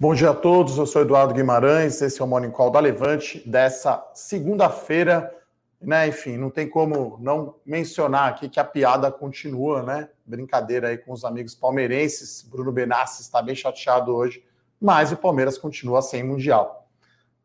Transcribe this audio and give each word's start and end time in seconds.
Bom 0.00 0.14
dia 0.14 0.30
a 0.30 0.34
todos, 0.34 0.78
eu 0.78 0.86
sou 0.86 1.02
Eduardo 1.02 1.34
Guimarães, 1.34 2.00
esse 2.00 2.20
é 2.20 2.24
o 2.24 2.28
Morning 2.28 2.52
Call 2.52 2.70
da 2.70 2.78
Levante 2.78 3.42
dessa 3.44 4.08
segunda-feira, 4.14 5.36
né? 5.80 6.06
Enfim, 6.06 6.36
não 6.36 6.50
tem 6.50 6.68
como 6.70 7.18
não 7.20 7.56
mencionar 7.66 8.28
aqui 8.28 8.48
que 8.48 8.60
a 8.60 8.64
piada 8.64 9.10
continua, 9.10 9.82
né? 9.82 10.08
Brincadeira 10.24 10.90
aí 10.90 10.98
com 10.98 11.12
os 11.12 11.24
amigos 11.24 11.52
palmeirenses. 11.52 12.42
Bruno 12.42 12.70
Benassi 12.70 13.22
está 13.22 13.42
bem 13.42 13.56
chateado 13.56 14.14
hoje, 14.14 14.44
mas 14.80 15.10
o 15.10 15.16
Palmeiras 15.16 15.58
continua 15.58 16.00
sem 16.00 16.22
mundial. 16.22 16.88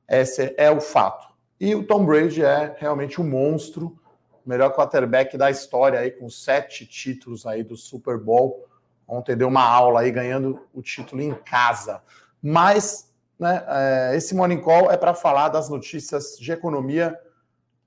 Esse 0.08 0.54
é 0.56 0.70
o 0.70 0.80
fato. 0.80 1.34
E 1.60 1.74
o 1.74 1.84
Tom 1.84 2.06
Brady 2.06 2.44
é 2.44 2.76
realmente 2.78 3.20
um 3.20 3.28
monstro, 3.28 3.98
melhor 4.46 4.72
quarterback 4.76 5.36
da 5.40 5.50
história 5.50 5.98
aí 5.98 6.12
com 6.12 6.30
sete 6.30 6.86
títulos 6.86 7.48
aí 7.48 7.64
do 7.64 7.76
Super 7.76 8.20
Bowl. 8.20 8.68
Ontem 9.08 9.36
deu 9.36 9.48
uma 9.48 9.64
aula 9.64 10.02
aí 10.02 10.12
ganhando 10.12 10.62
o 10.72 10.84
título 10.84 11.20
em 11.20 11.34
casa. 11.34 12.00
Mas 12.44 13.10
né, 13.40 13.64
é, 13.68 14.18
esse 14.18 14.36
Morning 14.36 14.60
Call 14.60 14.92
é 14.92 14.98
para 14.98 15.14
falar 15.14 15.48
das 15.48 15.70
notícias 15.70 16.38
de 16.38 16.52
economia 16.52 17.18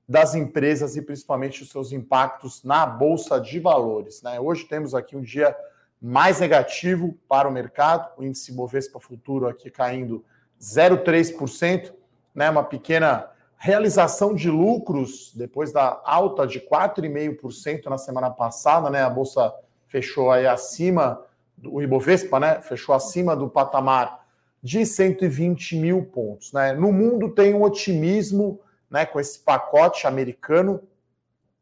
das 0.09 0.35
empresas 0.35 0.97
e 0.97 1.03
principalmente 1.03 1.63
os 1.63 1.69
seus 1.69 1.93
impactos 1.93 2.65
na 2.65 2.87
Bolsa 2.87 3.39
de 3.39 3.61
Valores. 3.61 4.23
Né? 4.23 4.41
Hoje 4.41 4.65
temos 4.65 4.95
aqui 4.95 5.15
um 5.15 5.21
dia 5.21 5.55
mais 6.01 6.41
negativo 6.41 7.19
para 7.29 7.47
o 7.47 7.53
mercado, 7.53 8.09
o 8.17 8.25
índice 8.25 8.53
Bovespa 8.53 8.99
Futuro 8.99 9.47
aqui 9.47 9.71
caindo 9.71 10.25
0,3%, 10.61 11.93
né, 12.35 12.49
uma 12.49 12.65
pequena 12.65 13.31
realização 13.59 14.35
de 14.35 14.51
lucros 14.51 15.33
depois 15.35 15.73
da 15.73 16.01
alta 16.05 16.47
de 16.47 16.61
4,5% 16.61 17.87
na 17.87 17.99
semana 17.99 18.31
passada, 18.31 18.91
né? 18.91 19.03
A 19.03 19.11
bolsa 19.11 19.53
fechou 19.87 20.31
aí 20.31 20.47
acima 20.47 21.23
do 21.57 21.81
Ibovespa, 21.81 22.39
né? 22.39 22.61
Fechou 22.61 22.95
acima 22.95 23.35
do 23.35 23.49
patamar 23.49 24.26
de 24.67 24.85
120 24.85 25.77
mil 25.77 26.07
pontos. 26.07 26.53
Né? 26.53 26.73
No 26.73 26.93
mundo 26.93 27.31
tem 27.31 27.55
um 27.55 27.63
otimismo 27.63 28.61
né, 28.91 29.07
com 29.07 29.21
esse 29.21 29.39
pacote 29.39 30.09
americano. 30.09 30.83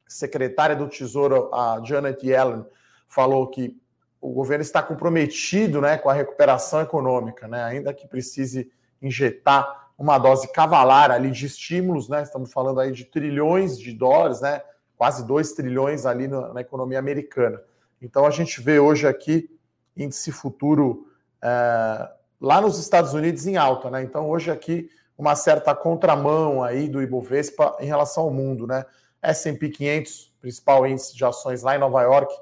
Secretária 0.08 0.74
do 0.74 0.88
Tesouro, 0.88 1.54
a 1.54 1.82
Janet 1.84 2.26
Yellen, 2.26 2.64
falou 3.06 3.46
que 3.48 3.78
o 4.22 4.32
governo 4.32 4.62
está 4.62 4.82
comprometido 4.82 5.82
né, 5.82 5.98
com 5.98 6.08
a 6.08 6.14
recuperação 6.14 6.80
econômica, 6.80 7.46
né, 7.46 7.62
ainda 7.62 7.92
que 7.92 8.08
precise 8.08 8.72
injetar 9.02 9.90
uma 9.98 10.16
dose 10.16 10.50
cavalar 10.50 11.10
ali 11.10 11.30
de 11.30 11.44
estímulos, 11.44 12.08
né, 12.08 12.22
estamos 12.22 12.50
falando 12.52 12.80
aí 12.80 12.90
de 12.90 13.04
trilhões 13.04 13.78
de 13.78 13.92
dólares, 13.92 14.40
né, 14.40 14.62
quase 14.96 15.26
2 15.26 15.52
trilhões 15.52 16.06
ali 16.06 16.26
na, 16.26 16.54
na 16.54 16.60
economia 16.62 16.98
americana. 16.98 17.60
Então 18.00 18.24
a 18.24 18.30
gente 18.30 18.62
vê 18.62 18.78
hoje 18.78 19.06
aqui 19.06 19.50
índice 19.94 20.32
futuro 20.32 21.06
é, 21.42 22.08
lá 22.44 22.60
nos 22.60 22.78
Estados 22.78 23.12
Unidos 23.14 23.46
em 23.46 23.56
alta, 23.56 23.90
né? 23.90 24.02
Então 24.02 24.28
hoje 24.28 24.50
aqui 24.50 24.90
uma 25.16 25.34
certa 25.34 25.74
contramão 25.74 26.62
aí 26.62 26.86
do 26.88 27.02
Ibovespa 27.02 27.74
em 27.80 27.86
relação 27.86 28.24
ao 28.24 28.30
mundo, 28.30 28.66
né? 28.66 28.84
S&P 29.22 29.70
500, 29.70 30.30
principal 30.42 30.86
índice 30.86 31.16
de 31.16 31.24
ações 31.24 31.62
lá 31.62 31.74
em 31.74 31.78
Nova 31.78 32.02
York, 32.02 32.34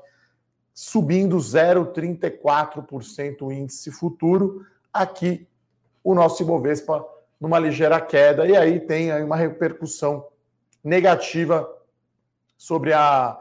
subindo 0.75 1.36
0,34% 1.36 3.42
o 3.42 3.53
índice 3.53 3.92
futuro. 3.92 4.67
Aqui 4.92 5.47
o 6.03 6.12
nosso 6.14 6.42
Ibovespa 6.42 7.06
numa 7.41 7.61
ligeira 7.61 8.00
queda 8.00 8.44
e 8.44 8.56
aí 8.56 8.81
tem 8.81 9.12
aí 9.12 9.22
uma 9.22 9.37
repercussão 9.37 10.27
negativa 10.83 11.72
sobre 12.59 12.92
a 12.92 13.39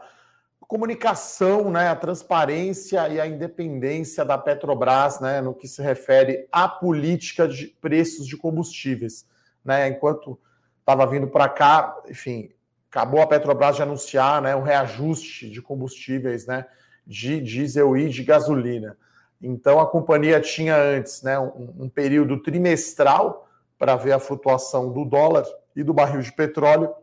comunicação, 0.72 1.70
né, 1.70 1.88
a 1.88 1.94
transparência 1.94 3.06
e 3.10 3.20
a 3.20 3.26
independência 3.26 4.24
da 4.24 4.38
Petrobras, 4.38 5.20
né, 5.20 5.38
no 5.42 5.52
que 5.52 5.68
se 5.68 5.82
refere 5.82 6.48
à 6.50 6.66
política 6.66 7.46
de 7.46 7.66
preços 7.66 8.26
de 8.26 8.38
combustíveis, 8.38 9.28
né? 9.62 9.86
Enquanto 9.88 10.40
estava 10.80 11.06
vindo 11.06 11.26
para 11.26 11.46
cá, 11.46 11.94
enfim, 12.08 12.52
acabou 12.90 13.20
a 13.20 13.26
Petrobras 13.26 13.76
de 13.76 13.82
anunciar, 13.82 14.40
né, 14.40 14.56
um 14.56 14.62
reajuste 14.62 15.50
de 15.50 15.60
combustíveis, 15.60 16.46
né, 16.46 16.64
de 17.06 17.42
diesel 17.42 17.94
e 17.94 18.08
de 18.08 18.24
gasolina. 18.24 18.96
Então 19.42 19.78
a 19.78 19.86
companhia 19.86 20.40
tinha 20.40 20.74
antes, 20.74 21.20
né, 21.20 21.38
um, 21.38 21.74
um 21.80 21.88
período 21.90 22.42
trimestral 22.42 23.46
para 23.78 23.94
ver 23.94 24.12
a 24.12 24.18
flutuação 24.18 24.90
do 24.90 25.04
dólar 25.04 25.44
e 25.76 25.82
do 25.82 25.92
barril 25.92 26.22
de 26.22 26.32
petróleo 26.32 26.94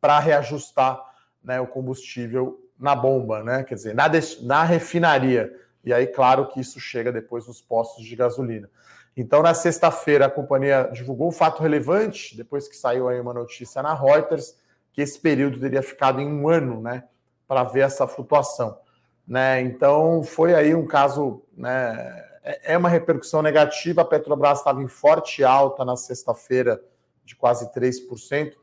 para 0.00 0.20
reajustar 0.20 1.13
né, 1.44 1.60
o 1.60 1.66
combustível 1.66 2.60
na 2.78 2.94
bomba, 2.94 3.42
né? 3.42 3.62
Quer 3.62 3.74
dizer, 3.74 3.94
na, 3.94 4.10
na 4.42 4.64
refinaria. 4.64 5.54
E 5.84 5.92
aí, 5.92 6.06
claro 6.06 6.48
que 6.48 6.60
isso 6.60 6.80
chega 6.80 7.12
depois 7.12 7.46
nos 7.46 7.60
postos 7.60 8.04
de 8.04 8.16
gasolina. 8.16 8.68
Então, 9.16 9.42
na 9.42 9.54
sexta-feira, 9.54 10.26
a 10.26 10.30
companhia 10.30 10.90
divulgou 10.92 11.28
um 11.28 11.32
fato 11.32 11.62
relevante, 11.62 12.36
depois 12.36 12.66
que 12.66 12.76
saiu 12.76 13.08
aí 13.08 13.20
uma 13.20 13.34
notícia 13.34 13.80
na 13.82 13.94
Reuters, 13.94 14.56
que 14.92 15.02
esse 15.02 15.18
período 15.20 15.60
teria 15.60 15.82
ficado 15.82 16.20
em 16.20 16.26
um 16.26 16.48
ano, 16.48 16.80
né, 16.80 17.04
para 17.46 17.62
ver 17.62 17.80
essa 17.80 18.06
flutuação. 18.06 18.78
Né? 19.26 19.60
Então, 19.60 20.22
foi 20.22 20.54
aí 20.54 20.74
um 20.74 20.86
caso, 20.86 21.42
né, 21.56 22.24
é, 22.42 22.74
é 22.74 22.78
uma 22.78 22.88
repercussão 22.88 23.40
negativa. 23.40 24.02
A 24.02 24.04
Petrobras 24.04 24.58
estava 24.58 24.82
em 24.82 24.88
forte 24.88 25.44
alta 25.44 25.84
na 25.84 25.96
sexta-feira, 25.96 26.82
de 27.24 27.36
quase 27.36 27.72
3% 27.72 28.54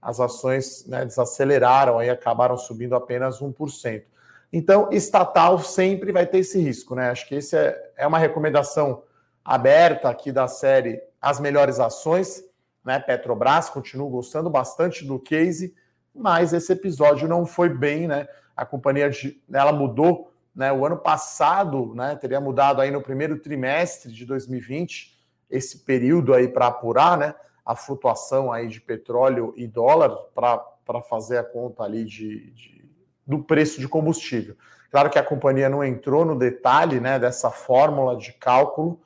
as 0.00 0.18
ações 0.20 0.86
né, 0.86 1.04
desaceleraram, 1.04 1.98
aí 1.98 2.08
acabaram 2.08 2.56
subindo 2.56 2.94
apenas 2.94 3.40
1%. 3.40 4.02
Então, 4.52 4.88
estatal 4.90 5.58
sempre 5.60 6.10
vai 6.10 6.26
ter 6.26 6.38
esse 6.38 6.60
risco, 6.60 6.94
né? 6.94 7.10
Acho 7.10 7.28
que 7.28 7.36
esse 7.36 7.56
é, 7.56 7.92
é 7.96 8.06
uma 8.06 8.18
recomendação 8.18 9.02
aberta 9.44 10.08
aqui 10.08 10.32
da 10.32 10.48
série 10.48 11.00
As 11.20 11.38
Melhores 11.38 11.78
Ações, 11.78 12.42
né? 12.84 12.98
Petrobras, 12.98 13.70
continuo 13.70 14.10
gostando 14.10 14.50
bastante 14.50 15.04
do 15.04 15.18
case, 15.18 15.74
mas 16.14 16.52
esse 16.52 16.72
episódio 16.72 17.28
não 17.28 17.46
foi 17.46 17.68
bem, 17.68 18.08
né? 18.08 18.26
A 18.56 18.66
companhia 18.66 19.10
ela 19.52 19.72
mudou, 19.72 20.32
né? 20.54 20.72
O 20.72 20.84
ano 20.84 20.96
passado, 20.96 21.94
né? 21.94 22.16
Teria 22.16 22.40
mudado 22.40 22.80
aí 22.80 22.90
no 22.90 23.00
primeiro 23.00 23.38
trimestre 23.38 24.12
de 24.12 24.26
2020, 24.26 25.16
esse 25.48 25.78
período 25.78 26.34
aí 26.34 26.48
para 26.48 26.66
apurar, 26.66 27.16
né? 27.16 27.34
A 27.70 27.76
flutuação 27.76 28.52
aí 28.52 28.66
de 28.66 28.80
petróleo 28.80 29.54
e 29.56 29.64
dólar 29.64 30.10
para 30.34 31.00
fazer 31.08 31.38
a 31.38 31.44
conta 31.44 31.84
ali 31.84 32.04
de, 32.04 32.50
de, 32.50 32.84
do 33.24 33.44
preço 33.44 33.78
de 33.80 33.86
combustível. 33.86 34.56
Claro 34.90 35.08
que 35.08 35.20
a 35.20 35.22
companhia 35.22 35.68
não 35.68 35.84
entrou 35.84 36.24
no 36.24 36.36
detalhe 36.36 36.98
né, 36.98 37.16
dessa 37.16 37.48
fórmula 37.48 38.16
de 38.16 38.32
cálculo, 38.32 39.00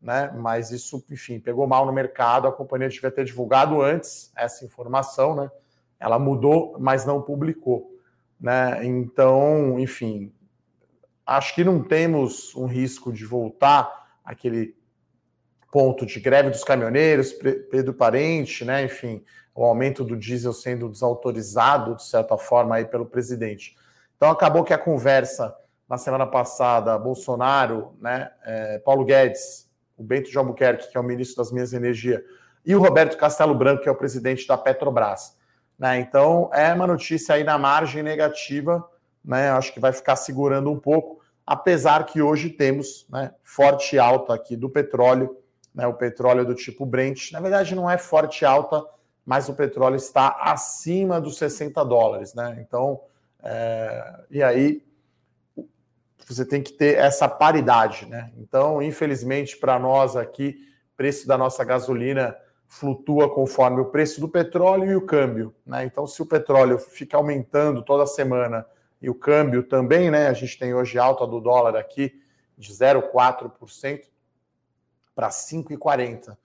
né, 0.00 0.32
mas 0.36 0.70
isso, 0.70 1.04
enfim, 1.10 1.40
pegou 1.40 1.66
mal 1.66 1.84
no 1.84 1.92
mercado. 1.92 2.46
A 2.46 2.52
companhia 2.52 2.88
devia 2.88 3.10
ter 3.10 3.24
divulgado 3.24 3.82
antes 3.82 4.30
essa 4.36 4.64
informação, 4.64 5.34
né? 5.34 5.50
Ela 5.98 6.16
mudou, 6.16 6.76
mas 6.78 7.04
não 7.04 7.20
publicou. 7.20 7.98
Né? 8.38 8.86
Então, 8.86 9.76
enfim, 9.80 10.32
acho 11.26 11.52
que 11.52 11.64
não 11.64 11.82
temos 11.82 12.54
um 12.54 12.66
risco 12.66 13.12
de 13.12 13.26
voltar 13.26 14.06
aquele 14.24 14.76
ponto 15.74 16.06
de 16.06 16.20
greve 16.20 16.50
dos 16.50 16.62
caminhoneiros, 16.62 17.32
Pedro 17.32 17.92
Parente, 17.92 18.64
né? 18.64 18.84
Enfim, 18.84 19.24
o 19.52 19.64
aumento 19.64 20.04
do 20.04 20.16
diesel 20.16 20.52
sendo 20.52 20.88
desautorizado, 20.88 21.96
de 21.96 22.04
certa 22.04 22.38
forma, 22.38 22.76
aí 22.76 22.84
pelo 22.84 23.04
presidente. 23.04 23.76
Então 24.16 24.30
acabou 24.30 24.62
que 24.62 24.72
a 24.72 24.78
conversa 24.78 25.52
na 25.88 25.98
semana 25.98 26.28
passada, 26.28 26.96
Bolsonaro, 26.96 27.92
né, 28.00 28.30
é, 28.44 28.78
Paulo 28.78 29.04
Guedes, 29.04 29.68
o 29.96 30.04
Bento 30.04 30.30
de 30.30 30.38
Albuquerque, 30.38 30.92
que 30.92 30.96
é 30.96 31.00
o 31.00 31.02
ministro 31.02 31.38
das 31.38 31.50
Minas 31.50 31.72
e 31.72 31.76
Energia, 31.76 32.24
e 32.64 32.76
o 32.76 32.80
Roberto 32.80 33.16
Castelo 33.16 33.52
Branco, 33.52 33.82
que 33.82 33.88
é 33.88 33.92
o 33.92 33.96
presidente 33.96 34.46
da 34.46 34.56
Petrobras. 34.56 35.36
Né? 35.76 35.98
Então 35.98 36.50
é 36.54 36.72
uma 36.72 36.86
notícia 36.86 37.34
aí 37.34 37.42
na 37.42 37.58
margem 37.58 38.00
negativa, 38.00 38.88
né? 39.24 39.50
Acho 39.50 39.74
que 39.74 39.80
vai 39.80 39.92
ficar 39.92 40.14
segurando 40.14 40.70
um 40.70 40.78
pouco, 40.78 41.20
apesar 41.44 42.06
que 42.06 42.22
hoje 42.22 42.48
temos 42.48 43.08
né, 43.10 43.34
forte 43.42 43.98
alta 43.98 44.32
aqui 44.34 44.56
do 44.56 44.70
petróleo 44.70 45.36
né, 45.74 45.86
o 45.86 45.94
petróleo 45.94 46.44
do 46.44 46.54
tipo 46.54 46.86
Brent. 46.86 47.32
Na 47.32 47.40
verdade, 47.40 47.74
não 47.74 47.90
é 47.90 47.98
forte 47.98 48.44
alta, 48.44 48.84
mas 49.24 49.48
o 49.48 49.54
petróleo 49.54 49.96
está 49.96 50.36
acima 50.40 51.20
dos 51.20 51.36
60 51.38 51.84
dólares. 51.84 52.34
Né? 52.34 52.64
Então, 52.66 53.00
é, 53.42 54.20
e 54.30 54.42
aí 54.42 54.84
você 56.26 56.44
tem 56.44 56.62
que 56.62 56.72
ter 56.72 56.96
essa 56.96 57.28
paridade. 57.28 58.06
Né? 58.06 58.30
Então, 58.36 58.80
infelizmente, 58.80 59.56
para 59.56 59.78
nós 59.78 60.16
aqui, 60.16 60.56
preço 60.96 61.26
da 61.26 61.36
nossa 61.36 61.64
gasolina 61.64 62.36
flutua 62.68 63.32
conforme 63.32 63.80
o 63.80 63.86
preço 63.86 64.20
do 64.20 64.28
petróleo 64.28 64.90
e 64.90 64.96
o 64.96 65.04
câmbio. 65.04 65.54
Né? 65.66 65.84
Então, 65.84 66.06
se 66.06 66.22
o 66.22 66.26
petróleo 66.26 66.78
fica 66.78 67.16
aumentando 67.16 67.82
toda 67.82 68.06
semana 68.06 68.66
e 69.00 69.10
o 69.10 69.14
câmbio 69.14 69.62
também, 69.62 70.10
né? 70.10 70.28
A 70.28 70.32
gente 70.32 70.58
tem 70.58 70.72
hoje 70.72 70.98
alta 70.98 71.26
do 71.26 71.38
dólar 71.38 71.76
aqui 71.76 72.22
de 72.56 72.72
0,4%, 72.72 74.00
para 75.14 75.28
5,40. 75.28 76.36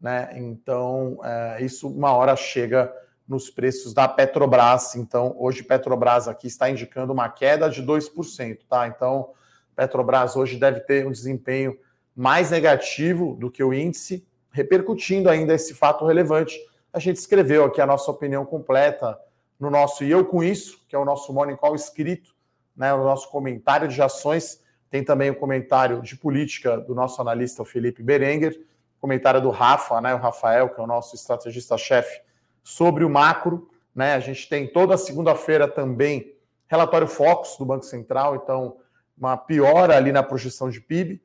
Né? 0.00 0.30
Então, 0.36 1.18
é, 1.22 1.62
isso 1.62 1.88
uma 1.88 2.12
hora 2.12 2.36
chega 2.36 2.92
nos 3.26 3.50
preços 3.50 3.94
da 3.94 4.06
Petrobras. 4.06 4.94
Então, 4.96 5.34
hoje 5.38 5.62
Petrobras 5.62 6.28
aqui 6.28 6.46
está 6.46 6.68
indicando 6.68 7.12
uma 7.12 7.28
queda 7.28 7.68
de 7.68 7.82
2%. 7.82 8.58
Tá? 8.68 8.86
Então, 8.86 9.30
Petrobras 9.74 10.36
hoje 10.36 10.58
deve 10.58 10.80
ter 10.80 11.06
um 11.06 11.10
desempenho 11.10 11.78
mais 12.14 12.50
negativo 12.50 13.34
do 13.34 13.50
que 13.50 13.62
o 13.62 13.74
índice, 13.74 14.26
repercutindo 14.50 15.28
ainda 15.28 15.54
esse 15.54 15.74
fato 15.74 16.06
relevante. 16.06 16.56
A 16.92 16.98
gente 16.98 17.16
escreveu 17.16 17.64
aqui 17.64 17.80
a 17.80 17.86
nossa 17.86 18.10
opinião 18.10 18.44
completa 18.46 19.18
no 19.58 19.70
nosso 19.70 20.04
E 20.04 20.10
Eu 20.10 20.24
Com 20.24 20.44
Isso, 20.44 20.84
que 20.88 20.94
é 20.94 20.98
o 20.98 21.04
nosso 21.04 21.32
Morning 21.32 21.56
Call 21.56 21.74
escrito, 21.74 22.34
né, 22.76 22.92
o 22.94 23.02
nosso 23.02 23.28
comentário 23.30 23.88
de 23.88 24.00
ações. 24.00 24.62
Tem 24.94 25.02
também 25.02 25.28
o 25.28 25.34
comentário 25.34 26.00
de 26.02 26.14
política 26.14 26.78
do 26.78 26.94
nosso 26.94 27.20
analista 27.20 27.62
o 27.62 27.64
Felipe 27.64 28.00
Berenguer, 28.00 28.64
comentário 29.00 29.40
do 29.40 29.50
Rafa, 29.50 30.00
né, 30.00 30.14
o 30.14 30.18
Rafael, 30.18 30.68
que 30.68 30.80
é 30.80 30.84
o 30.84 30.86
nosso 30.86 31.16
estrategista-chefe, 31.16 32.22
sobre 32.62 33.02
o 33.04 33.10
macro. 33.10 33.68
Né, 33.92 34.14
a 34.14 34.20
gente 34.20 34.48
tem 34.48 34.68
toda 34.68 34.96
segunda-feira 34.96 35.66
também 35.66 36.36
relatório 36.68 37.08
Focus 37.08 37.56
do 37.58 37.66
Banco 37.66 37.84
Central, 37.84 38.36
então 38.36 38.76
uma 39.18 39.36
piora 39.36 39.96
ali 39.96 40.12
na 40.12 40.22
projeção 40.22 40.70
de 40.70 40.80
PIB 40.80 41.20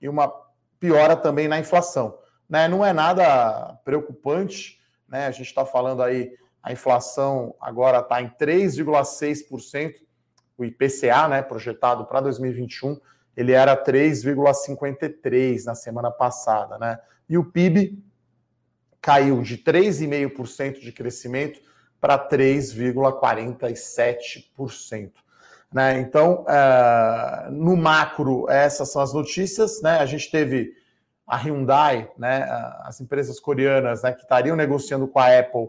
e 0.00 0.08
uma 0.08 0.32
piora 0.78 1.14
também 1.14 1.46
na 1.46 1.58
inflação. 1.58 2.18
Né? 2.48 2.68
Não 2.68 2.82
é 2.82 2.90
nada 2.90 3.78
preocupante, 3.84 4.80
né? 5.06 5.26
A 5.26 5.30
gente 5.30 5.48
está 5.48 5.66
falando 5.66 6.02
aí, 6.02 6.32
a 6.62 6.72
inflação 6.72 7.54
agora 7.60 7.98
está 7.98 8.22
em 8.22 8.30
3,6%, 8.30 9.96
o 10.62 10.64
IPCA, 10.64 11.28
né, 11.28 11.42
projetado 11.42 12.06
para 12.06 12.20
2021, 12.20 12.98
ele 13.36 13.52
era 13.52 13.76
3,53 13.76 15.64
na 15.64 15.74
semana 15.74 16.10
passada, 16.10 16.78
né? 16.78 16.98
E 17.28 17.36
o 17.38 17.44
PIB 17.44 18.02
caiu 19.00 19.42
de 19.42 19.58
3,5% 19.58 20.80
de 20.80 20.92
crescimento 20.92 21.60
para 22.00 22.18
3,47%. 22.18 25.12
Né? 25.72 26.00
Então, 26.00 26.44
uh, 26.44 27.50
no 27.50 27.76
macro, 27.76 28.50
essas 28.50 28.90
são 28.90 29.00
as 29.00 29.14
notícias. 29.14 29.80
Né? 29.80 29.98
A 29.98 30.06
gente 30.06 30.28
teve 30.30 30.74
a 31.26 31.36
Hyundai, 31.36 32.10
né, 32.18 32.44
as 32.80 33.00
empresas 33.00 33.38
coreanas 33.38 34.02
né, 34.02 34.12
que 34.12 34.22
estariam 34.22 34.56
negociando 34.56 35.06
com 35.06 35.20
a 35.20 35.38
Apple, 35.38 35.68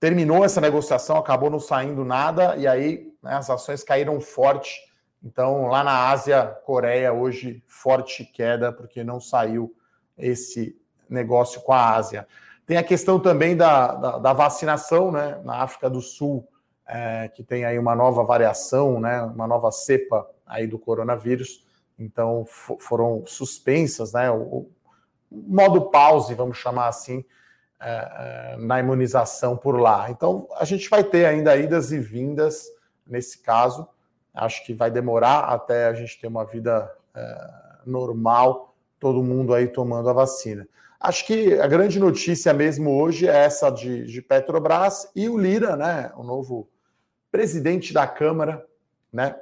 terminou 0.00 0.44
essa 0.44 0.60
negociação, 0.60 1.16
acabou 1.16 1.50
não 1.50 1.60
saindo 1.60 2.04
nada, 2.04 2.56
e 2.56 2.66
aí 2.66 3.12
né, 3.22 3.34
as 3.34 3.50
ações 3.50 3.82
caíram 3.82 4.20
forte. 4.20 4.80
Então, 5.22 5.66
lá 5.66 5.82
na 5.82 6.10
Ásia, 6.10 6.46
Coreia, 6.64 7.12
hoje, 7.12 7.62
forte 7.66 8.24
queda, 8.24 8.72
porque 8.72 9.02
não 9.02 9.20
saiu 9.20 9.74
esse 10.16 10.80
negócio 11.08 11.60
com 11.62 11.72
a 11.72 11.94
Ásia. 11.94 12.26
Tem 12.66 12.76
a 12.76 12.82
questão 12.82 13.18
também 13.18 13.56
da, 13.56 13.94
da, 13.94 14.18
da 14.18 14.32
vacinação, 14.32 15.10
né? 15.10 15.40
Na 15.42 15.62
África 15.62 15.88
do 15.88 16.00
Sul, 16.00 16.46
é, 16.88 17.28
que 17.28 17.44
tem 17.44 17.66
aí 17.66 17.78
uma 17.78 17.94
nova 17.94 18.24
variação, 18.24 18.98
né, 18.98 19.20
uma 19.22 19.46
nova 19.46 19.70
cepa 19.70 20.26
aí 20.46 20.66
do 20.66 20.78
coronavírus, 20.78 21.62
então 21.98 22.46
foram 22.46 23.24
suspensas, 23.26 24.14
né, 24.14 24.30
o, 24.30 24.42
o, 24.42 24.70
modo 25.30 25.90
pause, 25.90 26.34
vamos 26.34 26.56
chamar 26.56 26.88
assim, 26.88 27.22
na 28.58 28.80
imunização 28.80 29.56
por 29.56 29.78
lá. 29.78 30.10
Então 30.10 30.48
a 30.56 30.64
gente 30.64 30.88
vai 30.88 31.04
ter 31.04 31.26
ainda 31.26 31.56
idas 31.56 31.92
e 31.92 31.98
vindas 31.98 32.66
nesse 33.06 33.38
caso. 33.38 33.86
Acho 34.34 34.64
que 34.64 34.74
vai 34.74 34.90
demorar 34.90 35.40
até 35.40 35.86
a 35.86 35.94
gente 35.94 36.20
ter 36.20 36.26
uma 36.26 36.44
vida 36.44 36.90
é, 37.14 37.50
normal, 37.86 38.74
todo 38.98 39.22
mundo 39.22 39.54
aí 39.54 39.68
tomando 39.68 40.08
a 40.08 40.12
vacina. 40.12 40.66
Acho 41.00 41.24
que 41.26 41.54
a 41.60 41.66
grande 41.66 42.00
notícia 42.00 42.52
mesmo 42.52 43.00
hoje 43.00 43.28
é 43.28 43.36
essa 43.36 43.70
de, 43.70 44.04
de 44.06 44.20
Petrobras 44.20 45.08
e 45.14 45.28
o 45.28 45.38
Lira, 45.38 45.76
né? 45.76 46.10
O 46.16 46.24
novo 46.24 46.68
presidente 47.30 47.92
da 47.92 48.06
Câmara, 48.06 48.66
né, 49.12 49.36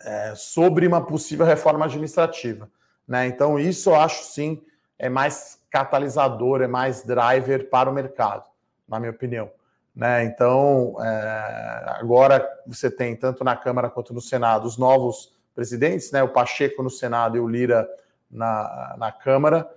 é, 0.00 0.34
sobre 0.34 0.86
uma 0.86 1.04
possível 1.04 1.44
reforma 1.44 1.84
administrativa. 1.84 2.70
Né? 3.06 3.26
Então, 3.26 3.58
isso 3.58 3.90
eu 3.90 3.94
acho 3.94 4.24
sim 4.24 4.62
é 4.98 5.08
mais 5.08 5.57
catalisador, 5.70 6.62
é 6.62 6.66
mais 6.66 7.04
driver 7.04 7.68
para 7.68 7.90
o 7.90 7.92
mercado, 7.92 8.44
na 8.88 8.98
minha 8.98 9.10
opinião. 9.10 9.50
Né? 9.94 10.24
Então, 10.24 10.96
é, 11.02 11.84
agora 11.98 12.48
você 12.66 12.90
tem, 12.90 13.16
tanto 13.16 13.42
na 13.42 13.56
Câmara 13.56 13.90
quanto 13.90 14.14
no 14.14 14.20
Senado, 14.20 14.66
os 14.66 14.76
novos 14.76 15.32
presidentes, 15.54 16.12
né? 16.12 16.22
o 16.22 16.28
Pacheco 16.28 16.82
no 16.82 16.90
Senado 16.90 17.36
e 17.36 17.40
o 17.40 17.48
Lira 17.48 17.88
na, 18.30 18.94
na 18.98 19.12
Câmara, 19.12 19.68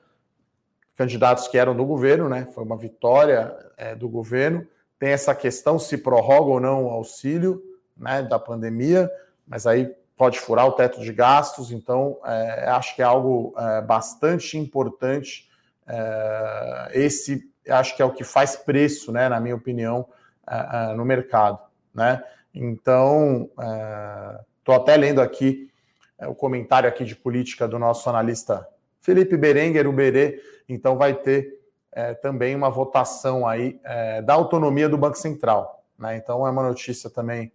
candidatos 0.96 1.48
que 1.48 1.58
eram 1.58 1.76
do 1.76 1.86
governo, 1.86 2.30
né? 2.30 2.48
foi 2.54 2.64
uma 2.64 2.78
vitória 2.78 3.56
é, 3.78 3.96
do 3.96 4.08
governo 4.08 4.68
tem 5.02 5.10
essa 5.10 5.34
questão 5.34 5.80
se 5.80 5.98
prorroga 5.98 6.52
ou 6.52 6.60
não 6.60 6.86
o 6.86 6.90
auxílio 6.92 7.60
né, 7.98 8.22
da 8.22 8.38
pandemia, 8.38 9.10
mas 9.48 9.66
aí 9.66 9.92
pode 10.16 10.40
furar 10.40 10.68
o 10.68 10.74
teto 10.74 11.02
de 11.02 11.12
gastos, 11.12 11.72
então 11.72 12.20
é, 12.24 12.70
acho 12.70 12.96
que 12.96 13.02
é 13.02 13.06
algo 13.06 13.52
é, 13.58 13.82
bastante 13.82 14.60
importante. 14.60 15.50
É, 15.94 16.92
esse 16.94 17.52
acho 17.70 17.96
que 17.96 18.02
é 18.02 18.06
o 18.06 18.14
que 18.14 18.24
faz 18.24 18.56
preço, 18.56 19.12
né, 19.12 19.28
na 19.28 19.40
minha 19.40 19.56
opinião, 19.56 20.08
é, 20.50 20.92
é, 20.92 20.96
no 20.96 21.04
mercado. 21.04 21.60
Né? 21.94 22.24
Então, 22.54 23.50
estou 24.60 24.76
até 24.76 24.96
lendo 24.96 25.22
aqui 25.22 25.70
o 26.20 26.34
comentário 26.34 26.88
aqui 26.88 27.04
de 27.04 27.16
política 27.16 27.68
do 27.68 27.78
nosso 27.78 28.10
analista 28.10 28.68
Felipe 29.02 29.36
Berenguer, 29.36 29.88
o 29.88 29.94
Berê, 29.94 30.42
então 30.68 30.98
vai 30.98 31.14
ter 31.14 31.60
também 32.22 32.56
uma 32.56 32.70
votação 32.70 33.48
aí 33.48 33.80
da 34.26 34.34
autonomia 34.34 34.90
do 34.90 34.98
Banco 34.98 35.18
Central. 35.18 35.84
Né? 35.98 36.18
Então 36.18 36.46
é 36.46 36.50
uma 36.50 36.64
notícia 36.64 37.10
também 37.10 37.52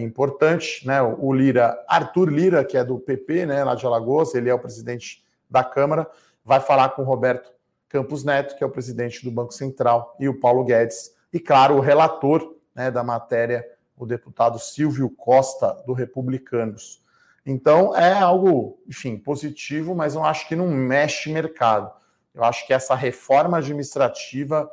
importante. 0.00 0.86
Né? 0.86 1.02
O 1.02 1.32
Lira, 1.32 1.78
Arthur 1.86 2.30
Lira, 2.30 2.64
que 2.64 2.78
é 2.78 2.84
do 2.84 2.98
PP, 2.98 3.46
né, 3.46 3.62
lá 3.62 3.74
de 3.74 3.84
Alagoas, 3.84 4.34
ele 4.34 4.48
é 4.48 4.54
o 4.54 4.58
presidente 4.58 5.22
da 5.50 5.62
Câmara, 5.62 6.08
vai 6.48 6.60
falar 6.60 6.88
com 6.88 7.02
o 7.02 7.04
Roberto 7.04 7.52
Campos 7.90 8.24
Neto, 8.24 8.56
que 8.56 8.64
é 8.64 8.66
o 8.66 8.70
presidente 8.70 9.22
do 9.22 9.30
Banco 9.30 9.52
Central, 9.52 10.16
e 10.18 10.30
o 10.30 10.40
Paulo 10.40 10.64
Guedes, 10.64 11.14
e 11.30 11.38
claro, 11.38 11.76
o 11.76 11.80
relator 11.80 12.56
né, 12.74 12.90
da 12.90 13.04
matéria, 13.04 13.62
o 13.94 14.06
deputado 14.06 14.58
Silvio 14.58 15.10
Costa, 15.10 15.74
do 15.86 15.92
Republicanos. 15.92 17.04
Então 17.44 17.94
é 17.94 18.14
algo, 18.14 18.80
enfim, 18.88 19.18
positivo, 19.18 19.94
mas 19.94 20.14
eu 20.14 20.24
acho 20.24 20.48
que 20.48 20.56
não 20.56 20.68
mexe 20.68 21.30
mercado. 21.30 21.92
Eu 22.34 22.42
acho 22.42 22.66
que 22.66 22.72
essa 22.72 22.94
reforma 22.94 23.58
administrativa 23.58 24.70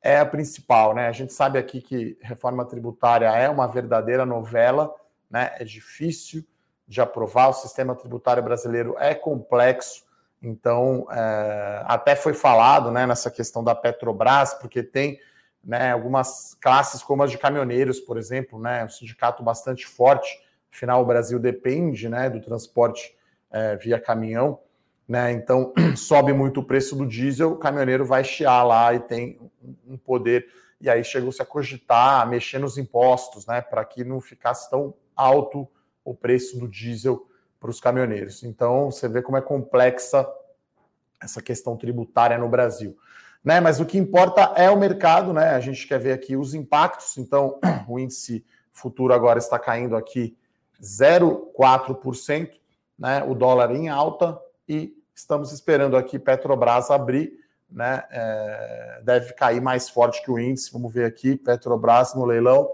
é 0.00 0.20
a 0.20 0.26
principal, 0.26 0.94
né? 0.94 1.08
A 1.08 1.12
gente 1.12 1.32
sabe 1.32 1.58
aqui 1.58 1.80
que 1.80 2.16
reforma 2.20 2.64
tributária 2.64 3.26
é 3.26 3.48
uma 3.48 3.66
verdadeira 3.66 4.24
novela, 4.24 4.94
né? 5.28 5.52
É 5.58 5.64
difícil 5.64 6.44
de 6.86 7.00
aprovar, 7.00 7.48
o 7.48 7.52
sistema 7.52 7.96
tributário 7.96 8.42
brasileiro 8.42 8.94
é 8.98 9.12
complexo, 9.12 10.04
então 10.42 11.06
é, 11.10 11.82
até 11.86 12.16
foi 12.16 12.32
falado, 12.32 12.90
né, 12.90 13.06
nessa 13.06 13.30
questão 13.30 13.62
da 13.62 13.74
Petrobras, 13.74 14.54
porque 14.54 14.82
tem 14.82 15.20
né, 15.62 15.92
algumas 15.92 16.56
classes 16.60 17.02
como 17.02 17.22
as 17.22 17.30
de 17.30 17.38
caminhoneiros, 17.38 18.00
por 18.00 18.16
exemplo, 18.16 18.58
né, 18.58 18.84
um 18.84 18.88
sindicato 18.88 19.42
bastante 19.42 19.86
forte, 19.86 20.40
afinal 20.72 21.02
o 21.02 21.06
Brasil 21.06 21.38
depende, 21.38 22.08
né, 22.08 22.30
do 22.30 22.40
transporte 22.40 23.14
é, 23.50 23.76
via 23.76 24.00
caminhão, 24.00 24.58
né? 25.10 25.32
Então 25.32 25.72
sobe 25.96 26.32
muito 26.32 26.60
o 26.60 26.64
preço 26.64 26.94
do 26.94 27.04
diesel, 27.04 27.52
o 27.52 27.56
caminhoneiro 27.56 28.04
vai 28.04 28.22
chiar 28.22 28.62
lá 28.62 28.94
e 28.94 29.00
tem 29.00 29.40
um 29.86 29.96
poder. 29.96 30.46
E 30.80 30.88
aí 30.88 31.02
chegou-se 31.02 31.42
a 31.42 31.44
cogitar, 31.44 32.22
a 32.22 32.26
mexer 32.26 32.58
nos 32.58 32.78
impostos, 32.78 33.44
né? 33.44 33.60
Para 33.60 33.84
que 33.84 34.04
não 34.04 34.20
ficasse 34.20 34.70
tão 34.70 34.94
alto 35.16 35.68
o 36.04 36.14
preço 36.14 36.58
do 36.58 36.68
diesel 36.68 37.26
para 37.60 37.70
os 37.70 37.80
caminhoneiros. 37.80 38.42
Então 38.42 38.90
você 38.90 39.06
vê 39.08 39.22
como 39.22 39.36
é 39.36 39.40
complexa 39.40 40.26
essa 41.22 41.40
questão 41.42 41.76
tributária 41.76 42.38
no 42.38 42.48
Brasil. 42.48 42.96
Né, 43.42 43.58
mas 43.58 43.80
o 43.80 43.86
que 43.86 43.96
importa 43.96 44.52
é 44.54 44.68
o 44.70 44.78
mercado, 44.78 45.32
né? 45.32 45.50
A 45.50 45.60
gente 45.60 45.86
quer 45.86 45.98
ver 45.98 46.12
aqui 46.12 46.36
os 46.36 46.52
impactos. 46.52 47.16
Então, 47.16 47.58
o 47.88 47.98
índice 47.98 48.44
futuro 48.70 49.14
agora 49.14 49.38
está 49.38 49.58
caindo 49.58 49.96
aqui 49.96 50.36
0,4%, 50.82 52.50
né? 52.98 53.22
O 53.24 53.34
dólar 53.34 53.74
em 53.74 53.88
alta 53.88 54.38
e 54.68 54.94
Estamos 55.20 55.52
esperando 55.52 55.98
aqui 55.98 56.18
Petrobras 56.18 56.90
abrir, 56.90 57.30
né? 57.70 58.04
É, 58.10 59.00
deve 59.04 59.34
cair 59.34 59.60
mais 59.60 59.86
forte 59.86 60.22
que 60.24 60.30
o 60.30 60.38
índice. 60.38 60.72
Vamos 60.72 60.90
ver 60.90 61.04
aqui, 61.04 61.36
Petrobras 61.36 62.14
no 62.14 62.24
leilão, 62.24 62.70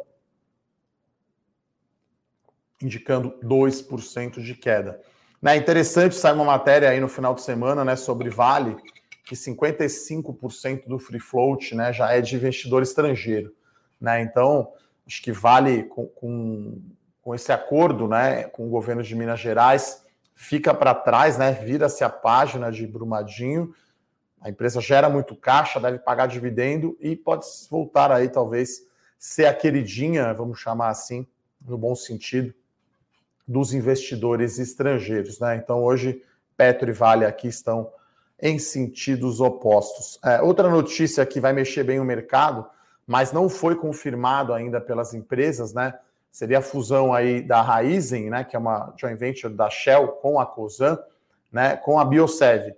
indicando 2.81 3.39
2% 3.43 4.43
de 4.43 4.55
queda. 4.55 5.01
Né, 5.41 5.57
interessante, 5.57 6.15
sai 6.15 6.33
uma 6.33 6.45
matéria 6.45 6.91
aí 6.91 7.01
no 7.01 7.09
final 7.09 7.35
de 7.35 7.43
semana 7.43 7.85
né, 7.85 7.97
sobre 7.97 8.31
Vale, 8.31 8.77
que 9.25 9.35
55% 9.35 10.87
do 10.87 10.99
free 10.99 11.21
float 11.21 11.75
né, 11.75 11.93
já 11.93 12.11
é 12.13 12.21
de 12.21 12.37
investidor 12.37 12.83
estrangeiro. 12.83 13.55
Né? 14.01 14.23
Então, 14.23 14.73
acho 15.07 15.23
que 15.23 15.33
Vale, 15.33 15.85
com, 15.85 16.07
com, 16.07 16.83
com 17.23 17.35
esse 17.35 17.53
acordo 17.53 18.09
né, 18.09 18.45
com 18.45 18.67
o 18.67 18.71
governo 18.71 19.03
de 19.03 19.15
Minas 19.15 19.41
Gerais, 19.41 20.05
fica 20.37 20.75
para 20.75 20.95
trás, 20.95 21.39
né? 21.39 21.51
Vira-se 21.51 22.05
a 22.05 22.11
página 22.11 22.71
de 22.71 22.87
Brumadinho. 22.87 23.75
A 24.41 24.51
empresa 24.51 24.81
gera 24.81 25.09
muito 25.09 25.35
caixa, 25.35 25.81
deve 25.81 25.99
pagar 25.99 26.27
dividendo 26.27 26.97
e 27.01 27.17
pode 27.17 27.47
voltar 27.71 28.13
aí, 28.13 28.29
talvez, 28.29 28.83
ser 29.19 29.47
a 29.47 29.55
queridinha, 29.55 30.33
vamos 30.35 30.61
chamar 30.61 30.91
assim, 30.91 31.27
no 31.61 31.79
bom 31.79 31.95
sentido, 31.95 32.55
dos 33.47 33.73
investidores 33.73 34.59
estrangeiros. 34.59 35.39
Né? 35.39 35.57
Então, 35.57 35.83
hoje, 35.83 36.23
Petro 36.57 36.91
e 36.91 36.93
Vale 36.93 37.25
aqui 37.25 37.49
estão 37.49 37.91
em 38.41 38.59
sentidos 38.59 39.41
opostos. 39.41 40.19
É, 40.25 40.41
outra 40.43 40.69
notícia 40.69 41.25
que 41.25 41.41
vai 41.41 41.53
mexer 41.53 41.85
bem 41.85 42.01
o 42.01 42.05
mercado, 42.05 42.67
mas 43.07 43.33
não 43.33 43.49
foi 43.49 43.77
confirmado 43.77 44.53
ainda 44.53 44.81
pelas 44.81 45.15
empresas, 45.15 45.73
né? 45.73 45.95
Seria 46.31 46.59
a 46.59 46.63
fusão 46.63 47.15
aí 47.15 47.41
da 47.41 47.63
Raizen, 47.63 48.29
né? 48.29 48.45
Que 48.45 48.57
é 48.57 48.59
uma 48.59 48.93
joint 48.97 49.17
venture 49.17 49.55
da 49.55 49.71
Shell 49.71 50.09
com 50.09 50.39
a 50.39 50.45
Cosan, 50.45 50.99
né? 51.51 51.77
Com 51.77 51.99
a 51.99 52.05
Biosev, 52.05 52.75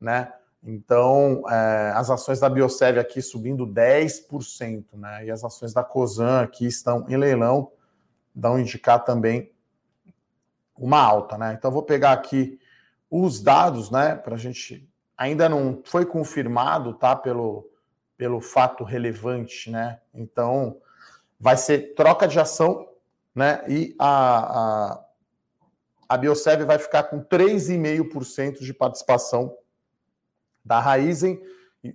né? 0.00 0.32
Então, 0.62 1.42
é, 1.50 1.92
as 1.94 2.08
ações 2.08 2.40
da 2.40 2.48
Biosev 2.48 2.98
aqui 2.98 3.20
subindo 3.20 3.66
10%, 3.66 4.84
né? 4.94 5.26
E 5.26 5.30
as 5.30 5.44
ações 5.44 5.74
da 5.74 5.82
Cosan 5.82 6.40
aqui 6.40 6.66
estão 6.66 7.04
em 7.08 7.16
leilão, 7.16 7.70
dão 8.34 8.58
indicar 8.58 9.04
também 9.04 9.50
uma 10.76 11.00
alta, 11.00 11.38
né? 11.38 11.54
Então, 11.56 11.70
vou 11.70 11.82
pegar 11.82 12.12
aqui 12.12 12.58
os 13.10 13.40
dados, 13.40 13.90
né? 13.90 14.14
Para 14.14 14.34
a 14.34 14.38
gente 14.38 14.88
ainda 15.16 15.48
não 15.48 15.80
foi 15.84 16.04
confirmado, 16.04 16.94
tá? 16.94 17.14
Pelo, 17.14 17.68
pelo 18.16 18.40
fato 18.40 18.84
relevante, 18.84 19.70
né? 19.70 20.00
Então, 20.12 20.76
vai 21.38 21.56
ser 21.56 21.94
troca 21.94 22.26
de 22.26 22.38
ação, 22.38 22.88
né? 23.34 23.62
E 23.68 23.94
a, 23.98 24.94
a, 24.94 25.04
a 26.08 26.16
Biosev 26.16 26.64
vai 26.64 26.78
ficar 26.78 27.04
com 27.04 27.22
3,5% 27.22 28.60
de 28.60 28.74
participação 28.74 29.56
da 30.64 30.80
Raizen, 30.80 31.40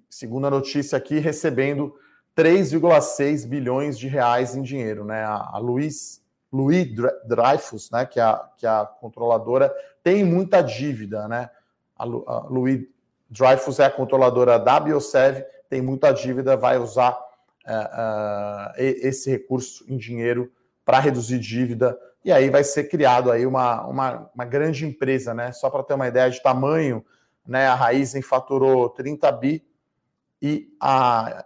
segundo 0.10 0.48
a 0.48 0.52
notícia 0.52 0.98
aqui, 0.98 1.18
recebendo 1.20 1.96
3,6 2.38 3.48
bilhões 3.48 3.98
de 3.98 4.08
reais 4.08 4.56
em 4.56 4.62
dinheiro, 4.62 5.04
né? 5.04 5.24
A, 5.24 5.52
a 5.54 5.58
Luiz, 5.58 6.24
Louis 6.52 6.88
Dreyfus, 7.26 7.92
né? 7.92 8.06
Que 8.06 8.20
é, 8.20 8.24
a, 8.24 8.50
que 8.58 8.66
é 8.66 8.70
a 8.70 8.86
controladora, 8.86 9.74
tem 10.04 10.24
muita 10.24 10.62
dívida, 10.62 11.28
né? 11.28 11.50
A, 11.96 12.04
a 12.04 12.48
Louis 12.50 12.88
Dreyfus 13.30 13.80
é 13.80 13.86
a 13.86 13.92
controladora 13.92 14.58
da 14.58 14.80
Biosev, 14.80 15.46
tem 15.70 15.82
muita 15.82 16.12
dívida, 16.12 16.58
vai 16.58 16.78
usar 16.78 17.12
uh, 17.12 18.72
uh, 18.72 18.74
esse 18.78 19.30
recurso 19.30 19.86
em 19.88 19.98
dinheiro 19.98 20.52
para 20.84 21.00
reduzir 21.00 21.38
dívida, 21.38 21.98
e 22.26 22.32
aí 22.32 22.50
vai 22.50 22.64
ser 22.64 22.86
criado 22.86 23.32
aí 23.32 23.46
uma, 23.46 23.86
uma, 23.86 24.30
uma 24.34 24.46
grande 24.46 24.86
empresa, 24.86 25.34
né? 25.34 25.52
Só 25.52 25.70
para 25.70 25.84
ter 25.84 25.94
uma 25.94 26.08
ideia 26.08 26.30
de 26.30 26.42
tamanho, 26.42 27.06
né? 27.48 27.68
A 27.68 27.76
Raizen 27.76 28.22
faturou 28.22 28.90
30 28.90 29.32
bi 29.34 29.64
e 30.42 30.68
a, 30.82 31.46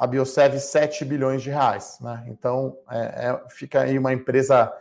a 0.00 0.06
Biosev 0.06 0.58
7 0.58 1.04
bilhões 1.04 1.42
de 1.42 1.50
reais, 1.50 1.98
né? 2.00 2.24
Então 2.28 2.78
é, 2.90 2.98
é, 2.98 3.40
fica 3.50 3.82
aí 3.82 3.98
uma 3.98 4.12
empresa 4.12 4.72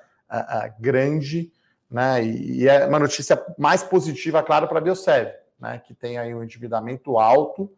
grande, 0.80 1.52
né? 1.92 2.24
E, 2.24 2.62
e, 2.62 2.68
é 2.68 2.86
uma 2.86 3.00
notícia 3.00 3.44
mais 3.58 3.84
positiva, 3.84 4.42
claro, 4.44 4.68
para 4.68 4.78
a 4.78 4.82
Biosev 4.82 5.34
né, 5.60 5.82
que 5.86 5.94
tem 5.94 6.18
aí 6.18 6.34
um 6.34 6.44
endividamento 6.44 7.18
alto, 7.18 7.70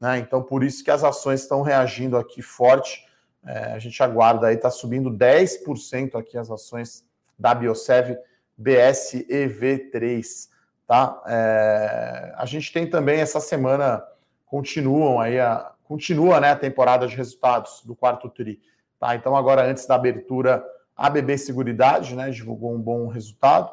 né, 0.00 0.18
então 0.18 0.42
por 0.42 0.62
isso 0.62 0.84
que 0.84 0.90
as 0.90 1.02
ações 1.02 1.42
estão 1.42 1.62
reagindo 1.62 2.16
aqui 2.16 2.40
forte. 2.40 3.04
É, 3.46 3.72
a 3.72 3.78
gente 3.78 4.02
aguarda 4.02 4.46
aí, 4.46 4.54
está 4.54 4.70
subindo 4.70 5.10
10% 5.10 6.18
aqui 6.18 6.38
as 6.38 6.50
ações 6.50 7.04
da 7.38 7.54
Biosev 7.54 8.16
BSEV3. 8.60 10.48
Tá? 10.86 11.22
É, 11.26 12.32
a 12.36 12.46
gente 12.46 12.72
tem 12.72 12.88
também 12.88 13.20
essa 13.20 13.40
semana, 13.40 14.02
continuam 14.46 15.20
aí 15.20 15.38
a, 15.38 15.73
continua 15.84 16.40
né, 16.40 16.50
a 16.50 16.56
temporada 16.56 17.06
de 17.06 17.14
resultados 17.14 17.82
do 17.84 17.94
quarto 17.94 18.28
TRI. 18.28 18.60
Tá? 18.98 19.14
Então, 19.14 19.36
agora, 19.36 19.64
antes 19.64 19.86
da 19.86 19.94
abertura, 19.94 20.64
a 20.96 21.08
BB 21.08 21.38
Seguridade 21.38 22.14
né, 22.14 22.30
divulgou 22.30 22.72
um 22.72 22.80
bom 22.80 23.06
resultado 23.06 23.70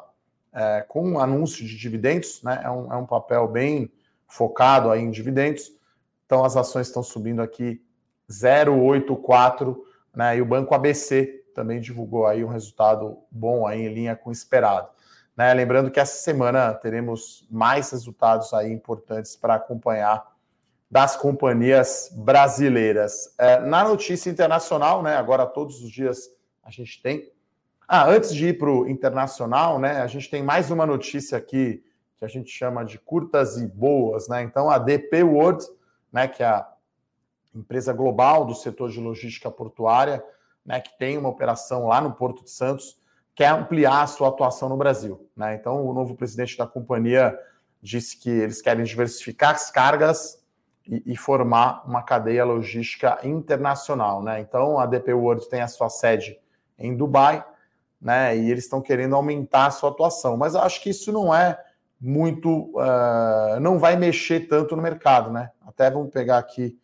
é, 0.52 0.84
com 0.86 1.12
um 1.12 1.18
anúncio 1.18 1.66
de 1.66 1.76
dividendos, 1.76 2.42
né? 2.42 2.60
É 2.62 2.70
um, 2.70 2.92
é 2.92 2.96
um 2.96 3.06
papel 3.06 3.48
bem 3.48 3.90
focado 4.26 4.90
aí 4.90 5.00
em 5.00 5.10
dividendos. 5.10 5.72
Então 6.26 6.44
as 6.44 6.56
ações 6.56 6.88
estão 6.88 7.02
subindo 7.02 7.40
aqui 7.40 7.82
0,84, 8.30 9.76
né? 10.14 10.36
E 10.36 10.42
o 10.42 10.46
Banco 10.46 10.74
ABC 10.74 11.42
também 11.54 11.80
divulgou 11.80 12.26
aí 12.26 12.44
um 12.44 12.48
resultado 12.48 13.18
bom 13.30 13.66
aí 13.66 13.82
em 13.82 13.92
linha 13.92 14.16
com 14.16 14.30
o 14.30 14.32
esperado. 14.32 14.88
Né? 15.36 15.52
Lembrando 15.52 15.90
que 15.90 16.00
essa 16.00 16.16
semana 16.16 16.72
teremos 16.74 17.46
mais 17.50 17.90
resultados 17.90 18.52
aí 18.54 18.70
importantes 18.72 19.36
para 19.36 19.54
acompanhar 19.54 20.31
das 20.92 21.16
companhias 21.16 22.12
brasileiras. 22.14 23.34
É, 23.38 23.58
na 23.60 23.82
notícia 23.82 24.28
internacional, 24.28 25.02
né? 25.02 25.16
Agora 25.16 25.46
todos 25.46 25.82
os 25.82 25.90
dias 25.90 26.28
a 26.62 26.70
gente 26.70 27.00
tem 27.00 27.32
ah, 27.88 28.06
antes 28.06 28.34
de 28.34 28.48
ir 28.48 28.58
para 28.58 28.70
o 28.70 28.86
internacional, 28.86 29.78
né, 29.78 30.00
a 30.00 30.06
gente 30.06 30.30
tem 30.30 30.42
mais 30.42 30.70
uma 30.70 30.86
notícia 30.86 31.36
aqui 31.36 31.82
que 32.18 32.24
a 32.24 32.28
gente 32.28 32.50
chama 32.50 32.84
de 32.84 32.98
curtas 32.98 33.56
e 33.56 33.66
boas, 33.66 34.28
né? 34.28 34.42
Então 34.42 34.70
a 34.70 34.78
DP 34.78 35.22
World, 35.22 35.64
né, 36.12 36.28
que 36.28 36.42
é 36.42 36.46
a 36.46 36.70
empresa 37.54 37.92
global 37.92 38.44
do 38.44 38.54
setor 38.54 38.90
de 38.90 39.00
logística 39.00 39.50
portuária, 39.50 40.22
né, 40.64 40.80
que 40.80 40.96
tem 40.98 41.16
uma 41.16 41.28
operação 41.28 41.86
lá 41.86 42.00
no 42.02 42.12
Porto 42.12 42.44
de 42.44 42.50
Santos, 42.50 42.98
quer 43.34 43.48
ampliar 43.48 44.02
a 44.02 44.06
sua 44.06 44.28
atuação 44.28 44.68
no 44.68 44.76
Brasil, 44.76 45.26
né? 45.34 45.54
Então 45.54 45.86
o 45.86 45.94
novo 45.94 46.14
presidente 46.14 46.56
da 46.56 46.66
companhia 46.66 47.38
disse 47.82 48.18
que 48.18 48.30
eles 48.30 48.60
querem 48.60 48.84
diversificar 48.84 49.54
as 49.54 49.70
cargas 49.70 50.41
e, 50.86 51.12
e 51.12 51.16
formar 51.16 51.86
uma 51.86 52.02
cadeia 52.02 52.44
logística 52.44 53.18
internacional, 53.22 54.22
né? 54.22 54.40
Então 54.40 54.78
a 54.78 54.86
DP 54.86 55.12
World 55.12 55.48
tem 55.48 55.60
a 55.60 55.68
sua 55.68 55.88
sede 55.88 56.38
em 56.78 56.96
Dubai 56.96 57.44
né? 58.02 58.36
E 58.36 58.50
eles 58.50 58.64
estão 58.64 58.82
querendo 58.82 59.14
aumentar 59.14 59.66
a 59.66 59.70
sua 59.70 59.90
atuação. 59.90 60.36
Mas 60.36 60.56
acho 60.56 60.82
que 60.82 60.90
isso 60.90 61.12
não 61.12 61.32
é 61.32 61.56
muito. 62.00 62.72
Uh, 62.76 63.60
não 63.60 63.78
vai 63.78 63.94
mexer 63.94 64.48
tanto 64.48 64.74
no 64.74 64.82
mercado, 64.82 65.30
né? 65.30 65.50
Até 65.64 65.88
vamos 65.88 66.10
pegar 66.10 66.38
aqui 66.38 66.76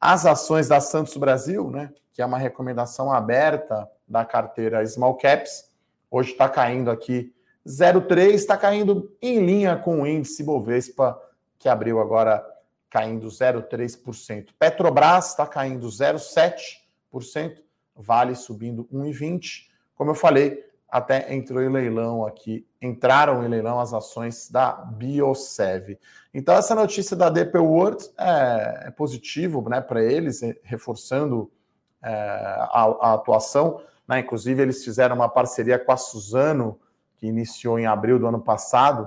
as 0.00 0.24
ações 0.24 0.68
da 0.68 0.80
Santos 0.80 1.16
Brasil, 1.18 1.70
né? 1.70 1.92
Que 2.12 2.22
é 2.22 2.26
uma 2.26 2.38
recomendação 2.38 3.12
aberta 3.12 3.86
da 4.08 4.24
carteira 4.24 4.84
Small 4.86 5.16
Caps. 5.18 5.70
Hoje 6.10 6.32
está 6.32 6.48
caindo 6.48 6.90
aqui 6.90 7.34
0,3, 7.66 8.32
está 8.32 8.56
caindo 8.56 9.14
em 9.20 9.44
linha 9.44 9.76
com 9.76 10.02
o 10.02 10.06
índice 10.06 10.42
Bovespa, 10.42 11.20
que 11.58 11.68
abriu 11.68 12.00
agora 12.00 12.42
caindo 12.96 13.26
0,3%. 13.28 14.54
Petrobras 14.58 15.28
está 15.28 15.46
caindo 15.46 15.86
0,7%, 15.86 17.62
Vale 17.94 18.34
subindo 18.34 18.88
1,20%. 18.90 19.66
Como 19.94 20.12
eu 20.12 20.14
falei, 20.14 20.64
até 20.88 21.34
entrou 21.34 21.62
em 21.62 21.68
leilão 21.68 22.24
aqui, 22.24 22.66
entraram 22.80 23.44
em 23.44 23.48
leilão 23.48 23.78
as 23.78 23.92
ações 23.92 24.50
da 24.50 24.72
Biosev. 24.72 25.98
Então, 26.32 26.54
essa 26.54 26.74
notícia 26.74 27.14
da 27.14 27.28
DP 27.28 27.58
World 27.58 28.02
é, 28.18 28.84
é 28.86 28.90
positivo 28.90 29.66
né, 29.68 29.82
para 29.82 30.02
eles, 30.02 30.40
reforçando 30.62 31.50
é, 32.02 32.10
a, 32.10 32.96
a, 33.00 33.14
atuação. 33.14 33.82
Né? 34.08 34.20
Inclusive, 34.20 34.62
eles 34.62 34.82
fizeram 34.82 35.16
uma 35.16 35.28
parceria 35.28 35.78
com 35.78 35.92
a 35.92 35.98
Suzano, 35.98 36.80
que 37.16 37.26
iniciou 37.26 37.78
em 37.78 37.84
abril 37.84 38.18
do 38.18 38.26
ano 38.26 38.40
passado, 38.40 39.06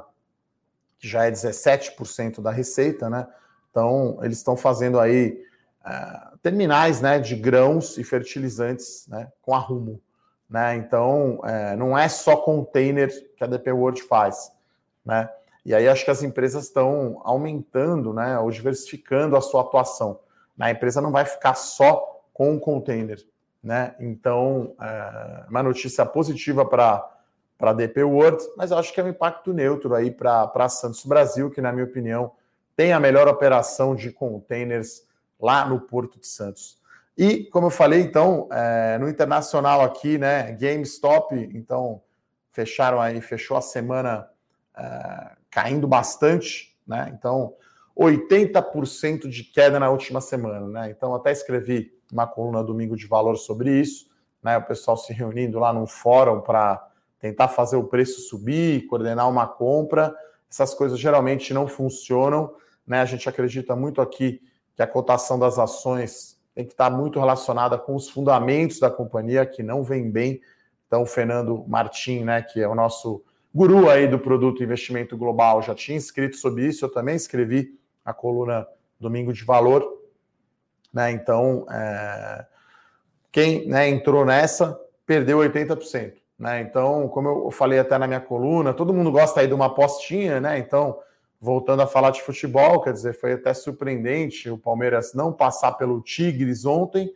que 0.99 1.07
já 1.07 1.25
é 1.25 1.31
17% 1.31 2.39
da 2.39 2.51
receita, 2.51 3.09
né? 3.09 3.27
Então, 3.69 4.17
eles 4.21 4.37
estão 4.37 4.57
fazendo 4.57 4.99
aí 4.99 5.41
é, 5.85 6.29
terminais 6.41 7.01
né, 7.01 7.19
de 7.19 7.35
grãos 7.35 7.97
e 7.97 8.03
fertilizantes 8.03 9.07
né, 9.07 9.31
com 9.41 9.53
arrumo. 9.53 10.01
Né? 10.49 10.75
Então, 10.75 11.39
é, 11.43 11.75
não 11.75 11.97
é 11.97 12.07
só 12.09 12.35
container 12.35 13.09
que 13.35 13.43
a 13.43 13.47
DP 13.47 13.71
World 13.71 14.01
faz. 14.03 14.51
Né? 15.05 15.29
E 15.65 15.75
aí 15.75 15.87
acho 15.87 16.03
que 16.03 16.11
as 16.11 16.23
empresas 16.23 16.65
estão 16.65 17.21
aumentando 17.23 18.13
né, 18.13 18.39
ou 18.39 18.49
diversificando 18.49 19.35
a 19.35 19.41
sua 19.41 19.61
atuação. 19.61 20.19
A 20.59 20.71
empresa 20.71 20.99
não 20.99 21.11
vai 21.11 21.25
ficar 21.25 21.55
só 21.55 22.23
com 22.33 22.55
o 22.55 22.59
container. 22.59 23.23
Né? 23.63 23.95
Então, 23.99 24.73
é 24.81 25.45
uma 25.49 25.63
notícia 25.63 26.05
positiva 26.05 26.65
para 26.65 27.09
a 27.59 27.73
DP 27.73 28.03
World, 28.03 28.43
mas 28.57 28.71
acho 28.71 28.93
que 28.93 28.99
é 28.99 29.03
um 29.03 29.09
impacto 29.09 29.53
neutro 29.53 29.93
aí 29.93 30.11
para 30.11 30.69
Santos 30.69 31.05
Brasil, 31.05 31.49
que, 31.49 31.61
na 31.61 31.71
minha 31.71 31.85
opinião, 31.85 32.31
tem 32.79 32.93
a 32.93 32.99
melhor 32.99 33.27
operação 33.27 33.93
de 33.93 34.09
containers 34.09 35.05
lá 35.37 35.67
no 35.67 35.81
Porto 35.81 36.17
de 36.17 36.25
Santos. 36.25 36.77
E, 37.17 37.43
como 37.51 37.67
eu 37.67 37.71
falei, 37.71 37.99
então, 37.99 38.47
é, 38.49 38.97
no 38.97 39.09
internacional 39.09 39.81
aqui, 39.81 40.17
né, 40.17 40.53
GameStop, 40.53 41.35
então, 41.53 42.01
fecharam 42.53 43.01
aí, 43.01 43.19
fechou 43.19 43.57
a 43.57 43.61
semana 43.61 44.29
é, 44.77 45.31
caindo 45.51 45.89
bastante, 45.89 46.73
né? 46.87 47.13
Então, 47.13 47.53
80% 47.97 49.27
de 49.27 49.43
queda 49.43 49.77
na 49.77 49.89
última 49.89 50.21
semana, 50.21 50.65
né? 50.65 50.89
Então, 50.89 51.13
até 51.13 51.33
escrevi 51.33 51.91
uma 52.09 52.27
coluna 52.27 52.63
domingo 52.63 52.95
de 52.95 53.07
valor 53.07 53.35
sobre 53.35 53.77
isso, 53.77 54.09
né? 54.41 54.57
O 54.57 54.63
pessoal 54.63 54.95
se 54.95 55.11
reunindo 55.11 55.59
lá 55.59 55.73
num 55.73 55.85
fórum 55.85 56.39
para 56.39 56.81
tentar 57.19 57.49
fazer 57.49 57.75
o 57.75 57.83
preço 57.83 58.21
subir, 58.21 58.87
coordenar 58.87 59.29
uma 59.29 59.45
compra. 59.45 60.15
Essas 60.49 60.73
coisas 60.73 60.97
geralmente 60.97 61.53
não 61.53 61.67
funcionam, 61.67 62.55
né? 62.89 63.01
A 63.01 63.05
gente 63.05 63.29
acredita 63.29 63.75
muito 63.75 64.01
aqui 64.01 64.41
que 64.75 64.81
a 64.81 64.87
cotação 64.87 65.37
das 65.37 65.59
ações 65.59 66.37
tem 66.55 66.65
que 66.65 66.71
estar 66.71 66.89
muito 66.89 67.19
relacionada 67.19 67.77
com 67.77 67.95
os 67.95 68.09
fundamentos 68.09 68.79
da 68.79 68.89
companhia, 68.89 69.45
que 69.45 69.61
não 69.61 69.83
vem 69.83 70.09
bem, 70.09 70.41
Então, 70.87 71.03
o 71.03 71.05
Fernando 71.05 71.63
Martim, 71.67 72.23
né, 72.23 72.41
que 72.41 72.59
é 72.59 72.67
o 72.67 72.73
nosso 72.73 73.23
guru 73.53 73.87
aí 73.91 74.07
do 74.07 74.17
produto 74.17 74.63
investimento 74.63 75.15
global, 75.15 75.61
já 75.61 75.75
tinha 75.75 75.95
escrito 75.95 76.35
sobre 76.35 76.65
isso, 76.65 76.83
eu 76.83 76.91
também 76.91 77.15
escrevi 77.15 77.79
a 78.03 78.11
coluna 78.11 78.67
Domingo 78.99 79.31
de 79.31 79.45
Valor, 79.45 79.87
né? 80.91 81.11
Então, 81.11 81.67
é... 81.71 82.45
quem 83.31 83.67
né, 83.67 83.87
entrou 83.87 84.25
nessa 84.25 84.79
perdeu 85.05 85.37
80%. 85.37 86.13
Né? 86.39 86.61
Então, 86.61 87.07
como 87.09 87.27
eu 87.27 87.51
falei 87.51 87.77
até 87.77 87.97
na 87.97 88.07
minha 88.07 88.21
coluna, 88.21 88.73
todo 88.73 88.93
mundo 88.93 89.11
gosta 89.11 89.41
aí 89.41 89.47
de 89.47 89.53
uma 89.53 89.67
apostinha, 89.67 90.41
né? 90.41 90.57
Então, 90.57 90.97
voltando 91.39 91.81
a 91.81 91.87
falar 91.87 92.11
de 92.11 92.21
futebol, 92.21 92.81
quer 92.81 92.91
dizer, 92.91 93.13
foi 93.13 93.33
até 93.33 93.53
surpreendente 93.53 94.49
o 94.49 94.57
Palmeiras 94.57 95.13
não 95.13 95.31
passar 95.31 95.73
pelo 95.73 96.01
Tigres 96.01 96.65
ontem, 96.65 97.13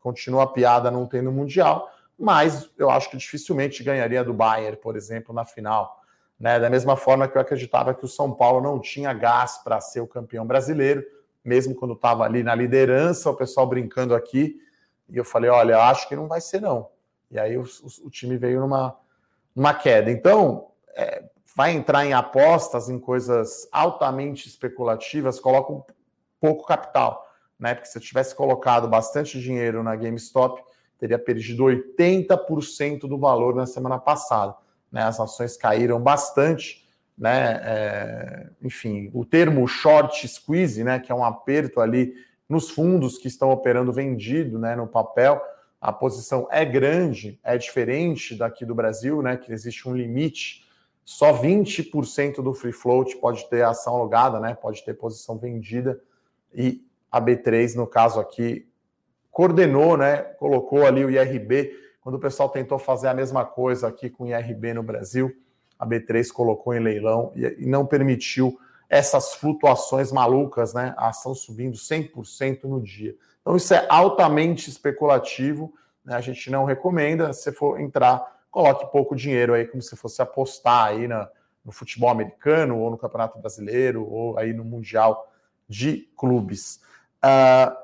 continua 0.00 0.44
a 0.44 0.46
piada 0.46 0.90
não 0.90 1.06
tendo 1.06 1.30
Mundial, 1.30 1.90
mas 2.18 2.70
eu 2.76 2.90
acho 2.90 3.10
que 3.10 3.16
dificilmente 3.16 3.82
ganharia 3.82 4.24
do 4.24 4.34
Bayern, 4.34 4.76
por 4.76 4.96
exemplo, 4.96 5.34
na 5.34 5.44
final. 5.44 6.02
Né? 6.38 6.58
Da 6.58 6.68
mesma 6.68 6.96
forma 6.96 7.28
que 7.28 7.36
eu 7.36 7.40
acreditava 7.40 7.94
que 7.94 8.04
o 8.04 8.08
São 8.08 8.32
Paulo 8.32 8.60
não 8.60 8.80
tinha 8.80 9.12
gás 9.12 9.58
para 9.58 9.80
ser 9.80 10.00
o 10.00 10.06
campeão 10.06 10.46
brasileiro, 10.46 11.04
mesmo 11.44 11.74
quando 11.74 11.94
estava 11.94 12.24
ali 12.24 12.42
na 12.42 12.54
liderança, 12.54 13.30
o 13.30 13.36
pessoal 13.36 13.66
brincando 13.66 14.14
aqui, 14.14 14.60
e 15.08 15.16
eu 15.16 15.24
falei: 15.24 15.50
olha, 15.50 15.74
eu 15.74 15.80
acho 15.80 16.08
que 16.08 16.16
não 16.16 16.28
vai 16.28 16.40
ser, 16.40 16.60
não. 16.60 16.88
E 17.30 17.38
aí 17.38 17.56
o, 17.56 17.62
o, 17.62 18.06
o 18.06 18.10
time 18.10 18.36
veio 18.36 18.60
numa, 18.60 18.96
numa 19.54 19.72
queda. 19.72 20.10
Então, 20.10 20.68
é, 20.94 21.24
vai 21.56 21.72
entrar 21.72 22.06
em 22.06 22.12
apostas, 22.12 22.88
em 22.88 22.98
coisas 22.98 23.68
altamente 23.72 24.48
especulativas, 24.48 25.40
coloca 25.40 25.72
um 25.72 25.82
pouco 26.40 26.66
capital. 26.66 27.26
Né? 27.58 27.74
Porque 27.74 27.88
se 27.88 27.98
eu 27.98 28.02
tivesse 28.02 28.34
colocado 28.34 28.88
bastante 28.88 29.40
dinheiro 29.40 29.82
na 29.82 29.94
GameStop, 29.94 30.62
teria 30.98 31.18
perdido 31.18 31.64
80% 31.64 33.00
do 33.00 33.18
valor 33.18 33.54
na 33.54 33.66
semana 33.66 33.98
passada. 33.98 34.54
Né? 34.90 35.02
As 35.02 35.18
ações 35.20 35.56
caíram 35.56 36.00
bastante. 36.00 36.86
Né? 37.16 37.60
É, 37.62 38.46
enfim, 38.62 39.10
o 39.12 39.24
termo 39.24 39.66
short 39.66 40.26
squeeze, 40.26 40.82
né? 40.82 40.98
que 40.98 41.12
é 41.12 41.14
um 41.14 41.24
aperto 41.24 41.80
ali 41.80 42.14
nos 42.48 42.70
fundos 42.70 43.18
que 43.18 43.28
estão 43.28 43.50
operando 43.50 43.92
vendido 43.92 44.58
né? 44.58 44.74
no 44.74 44.86
papel, 44.86 45.40
a 45.80 45.92
posição 45.92 46.48
é 46.50 46.64
grande, 46.64 47.38
é 47.44 47.56
diferente 47.56 48.34
daqui 48.34 48.64
do 48.64 48.74
Brasil, 48.74 49.22
né? 49.22 49.36
que 49.36 49.52
existe 49.52 49.88
um 49.88 49.94
limite. 49.94 50.66
Só 51.10 51.32
20% 51.32 52.36
do 52.36 52.54
free 52.54 52.70
float 52.70 53.16
pode 53.16 53.50
ter 53.50 53.64
ação 53.64 53.96
logada, 53.96 54.38
né? 54.38 54.54
pode 54.54 54.84
ter 54.84 54.94
posição 54.94 55.36
vendida, 55.36 56.00
e 56.54 56.86
a 57.10 57.20
B3, 57.20 57.74
no 57.74 57.84
caso 57.84 58.20
aqui, 58.20 58.70
coordenou, 59.28 59.96
né, 59.96 60.18
colocou 60.18 60.86
ali 60.86 61.04
o 61.04 61.10
IRB, 61.10 61.72
quando 62.00 62.14
o 62.14 62.20
pessoal 62.20 62.48
tentou 62.48 62.78
fazer 62.78 63.08
a 63.08 63.14
mesma 63.14 63.44
coisa 63.44 63.88
aqui 63.88 64.08
com 64.08 64.22
o 64.22 64.28
IRB 64.28 64.72
no 64.72 64.84
Brasil, 64.84 65.36
a 65.76 65.84
B3 65.84 66.30
colocou 66.30 66.74
em 66.74 66.78
leilão 66.78 67.32
e 67.34 67.66
não 67.66 67.84
permitiu 67.84 68.56
essas 68.88 69.34
flutuações 69.34 70.12
malucas, 70.12 70.74
né, 70.74 70.94
a 70.96 71.08
ação 71.08 71.34
subindo 71.34 71.76
100% 71.76 72.68
no 72.68 72.80
dia. 72.80 73.16
Então 73.40 73.56
isso 73.56 73.74
é 73.74 73.84
altamente 73.88 74.70
especulativo, 74.70 75.74
né, 76.04 76.14
a 76.14 76.20
gente 76.20 76.48
não 76.52 76.64
recomenda, 76.64 77.32
se 77.32 77.50
for 77.50 77.80
entrar, 77.80 78.39
coloque 78.50 78.90
pouco 78.90 79.14
dinheiro 79.14 79.54
aí, 79.54 79.66
como 79.66 79.82
se 79.82 79.96
fosse 79.96 80.20
apostar 80.20 80.86
aí 80.86 81.06
na, 81.06 81.28
no 81.64 81.72
futebol 81.72 82.10
americano, 82.10 82.78
ou 82.78 82.90
no 82.90 82.98
Campeonato 82.98 83.38
Brasileiro, 83.38 84.06
ou 84.08 84.38
aí 84.38 84.52
no 84.52 84.64
Mundial 84.64 85.32
de 85.68 86.08
Clubes. 86.16 86.80
Uh, 87.24 87.74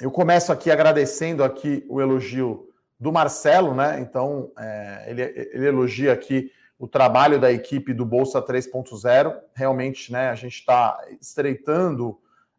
eu 0.00 0.10
começo 0.10 0.52
aqui 0.52 0.70
agradecendo 0.70 1.44
aqui 1.44 1.86
o 1.88 2.00
elogio 2.00 2.68
do 2.98 3.12
Marcelo, 3.12 3.74
né? 3.74 4.00
Então, 4.00 4.50
é, 4.58 5.04
ele, 5.08 5.22
ele, 5.22 5.66
elogia 5.66 6.12
aqui 6.12 6.52
o 6.78 6.86
trabalho 6.86 7.40
da 7.40 7.52
equipe 7.52 7.92
do 7.92 8.04
Bolsa 8.04 8.40
3.0. 8.40 9.36
Realmente, 9.54 10.12
né, 10.12 10.30
a 10.30 10.34
gente 10.34 10.54
está 10.54 11.00
estreitando 11.20 12.18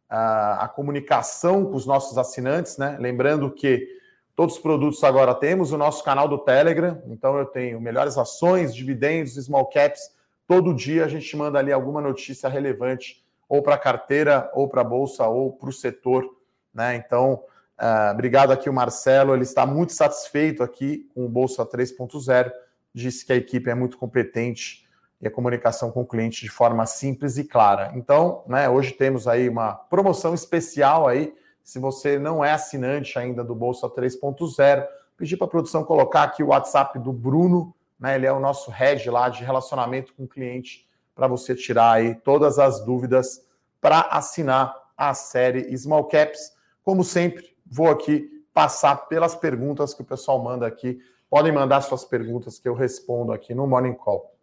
a, 0.10 0.66
a, 0.66 0.68
comunicação 0.68 1.66
com 1.66 1.76
os 1.76 1.86
nossos 1.86 2.18
assinantes, 2.18 2.78
né? 2.78 2.98
Lembrando 3.00 3.52
que 3.52 3.88
todos 4.36 4.56
os 4.56 4.62
produtos 4.62 5.04
agora 5.04 5.34
temos 5.34 5.72
o 5.72 5.78
nosso 5.78 6.04
canal 6.04 6.28
do 6.28 6.38
Telegram, 6.38 7.02
então 7.08 7.38
eu 7.38 7.46
tenho 7.46 7.80
melhores 7.80 8.18
ações, 8.18 8.74
dividendos, 8.74 9.36
small 9.36 9.68
caps. 9.68 10.12
Todo 10.48 10.74
dia 10.74 11.06
a 11.06 11.08
gente 11.08 11.36
manda 11.36 11.60
ali 11.60 11.72
alguma 11.72 12.02
notícia 12.02 12.50
relevante, 12.50 13.24
ou 13.48 13.62
para 13.62 13.76
a 13.76 13.80
carteira, 13.80 14.52
ou 14.54 14.68
para 14.68 14.82
a 14.82 14.84
bolsa, 14.84 15.28
ou 15.28 15.54
para 15.54 15.70
o 15.70 15.74
setor 15.74 16.30
né? 16.74 16.96
Então, 16.96 17.44
uh, 17.80 18.12
obrigado 18.12 18.52
aqui 18.52 18.70
o 18.70 18.74
Marcelo, 18.74 19.34
ele 19.34 19.44
está 19.44 19.66
muito 19.66 19.94
satisfeito 19.94 20.64
aqui 20.64 21.10
com 21.14 21.26
o 21.26 21.30
Bolsa 21.30 21.66
3.0, 21.66 22.52
disse 22.94 23.26
que 23.26 23.32
a 23.32 23.36
equipe 23.36 23.70
é 23.70 23.76
muito 23.76 23.98
competente 23.98 24.88
e 25.22 25.28
a 25.28 25.32
comunicação 25.32 25.92
com 25.92 26.02
o 26.02 26.08
cliente 26.08 26.42
de 26.42 26.50
forma 26.50 26.86
simples 26.86 27.38
e 27.38 27.44
clara. 27.44 27.92
Então, 27.96 28.44
né, 28.48 28.68
hoje 28.68 28.92
temos 28.92 29.28
aí 29.28 29.48
uma 29.48 29.74
promoção 29.74 30.34
especial 30.34 31.08
aí, 31.08 31.34
se 31.64 31.80
você 31.80 32.20
não 32.20 32.44
é 32.44 32.52
assinante 32.52 33.18
ainda 33.18 33.44
do 33.44 33.56
Bolsa 33.56 33.90
3.0, 33.90 34.86
pedir 35.16 35.38
para 35.38 35.48
a 35.48 35.50
produção 35.50 35.84
colocar 35.84 36.24
aqui 36.24 36.44
o 36.44 36.48
WhatsApp 36.48 37.00
do 37.00 37.14
Bruno, 37.14 37.74
né, 38.00 38.16
ele 38.16 38.26
é 38.26 38.34
o 38.34 38.40
nosso 38.40 38.70
head 38.70 39.10
lá 39.10 39.30
de 39.30 39.44
relacionamento 39.44 40.14
com 40.14 40.24
o 40.24 40.28
cliente, 40.28 40.88
para 41.16 41.28
você 41.28 41.56
tirar 41.56 41.94
aí 41.94 42.16
todas 42.16 42.60
as 42.60 42.84
dúvidas 42.84 43.46
para 43.80 44.02
assinar 44.02 44.76
a 44.98 45.14
série 45.14 45.76
Small 45.78 46.06
Caps. 46.06 46.52
Como 46.84 47.04
sempre, 47.04 47.56
vou 47.66 47.88
aqui 47.88 48.30
passar 48.54 49.08
pelas 49.08 49.36
perguntas 49.36 49.94
que 49.94 50.02
o 50.02 50.06
pessoal 50.06 50.44
manda 50.44 50.68
aqui. 50.68 51.00
Podem 51.30 51.52
mandar 51.52 51.82
suas 51.82 52.04
perguntas 52.04 52.60
que 52.60 52.68
eu 52.68 52.74
respondo 52.74 53.32
aqui 53.32 53.56
no 53.56 53.66
Morning 53.66 53.94
Call. 53.94 54.34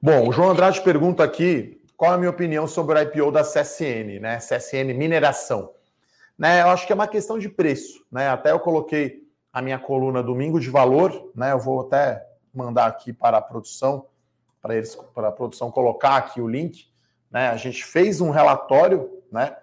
Bom, 0.00 0.28
o 0.28 0.32
João 0.32 0.50
Andrade 0.50 0.80
pergunta 0.80 1.24
aqui 1.24 1.82
qual 1.98 2.12
é 2.12 2.14
a 2.14 2.18
minha 2.18 2.30
opinião 2.30 2.68
sobre 2.68 2.96
o 2.96 3.02
IPO 3.02 3.32
da 3.32 3.42
CSN, 3.42 4.20
né? 4.20 4.38
CSN 4.38 4.94
Mineração. 4.94 5.74
Né, 6.38 6.62
eu 6.62 6.68
acho 6.68 6.86
que 6.86 6.92
é 6.92 6.94
uma 6.94 7.08
questão 7.08 7.36
de 7.40 7.48
preço, 7.48 8.06
né? 8.12 8.28
Até 8.28 8.52
eu 8.52 8.60
coloquei 8.60 9.28
a 9.52 9.60
minha 9.60 9.80
coluna 9.80 10.22
Domingo 10.22 10.60
de 10.60 10.70
Valor, 10.70 11.32
né? 11.34 11.50
Eu 11.50 11.58
vou 11.58 11.80
até 11.80 12.24
mandar 12.54 12.86
aqui 12.86 13.12
para 13.12 13.38
a 13.38 13.42
produção, 13.42 14.06
para 14.62 14.76
eles, 14.76 14.94
para 15.12 15.26
a 15.26 15.32
produção 15.32 15.72
colocar 15.72 16.16
aqui 16.16 16.40
o 16.40 16.46
link. 16.46 16.88
Né? 17.32 17.48
A 17.48 17.56
gente 17.56 17.84
fez 17.84 18.20
um 18.20 18.30
relatório 18.30 19.20
né, 19.32 19.56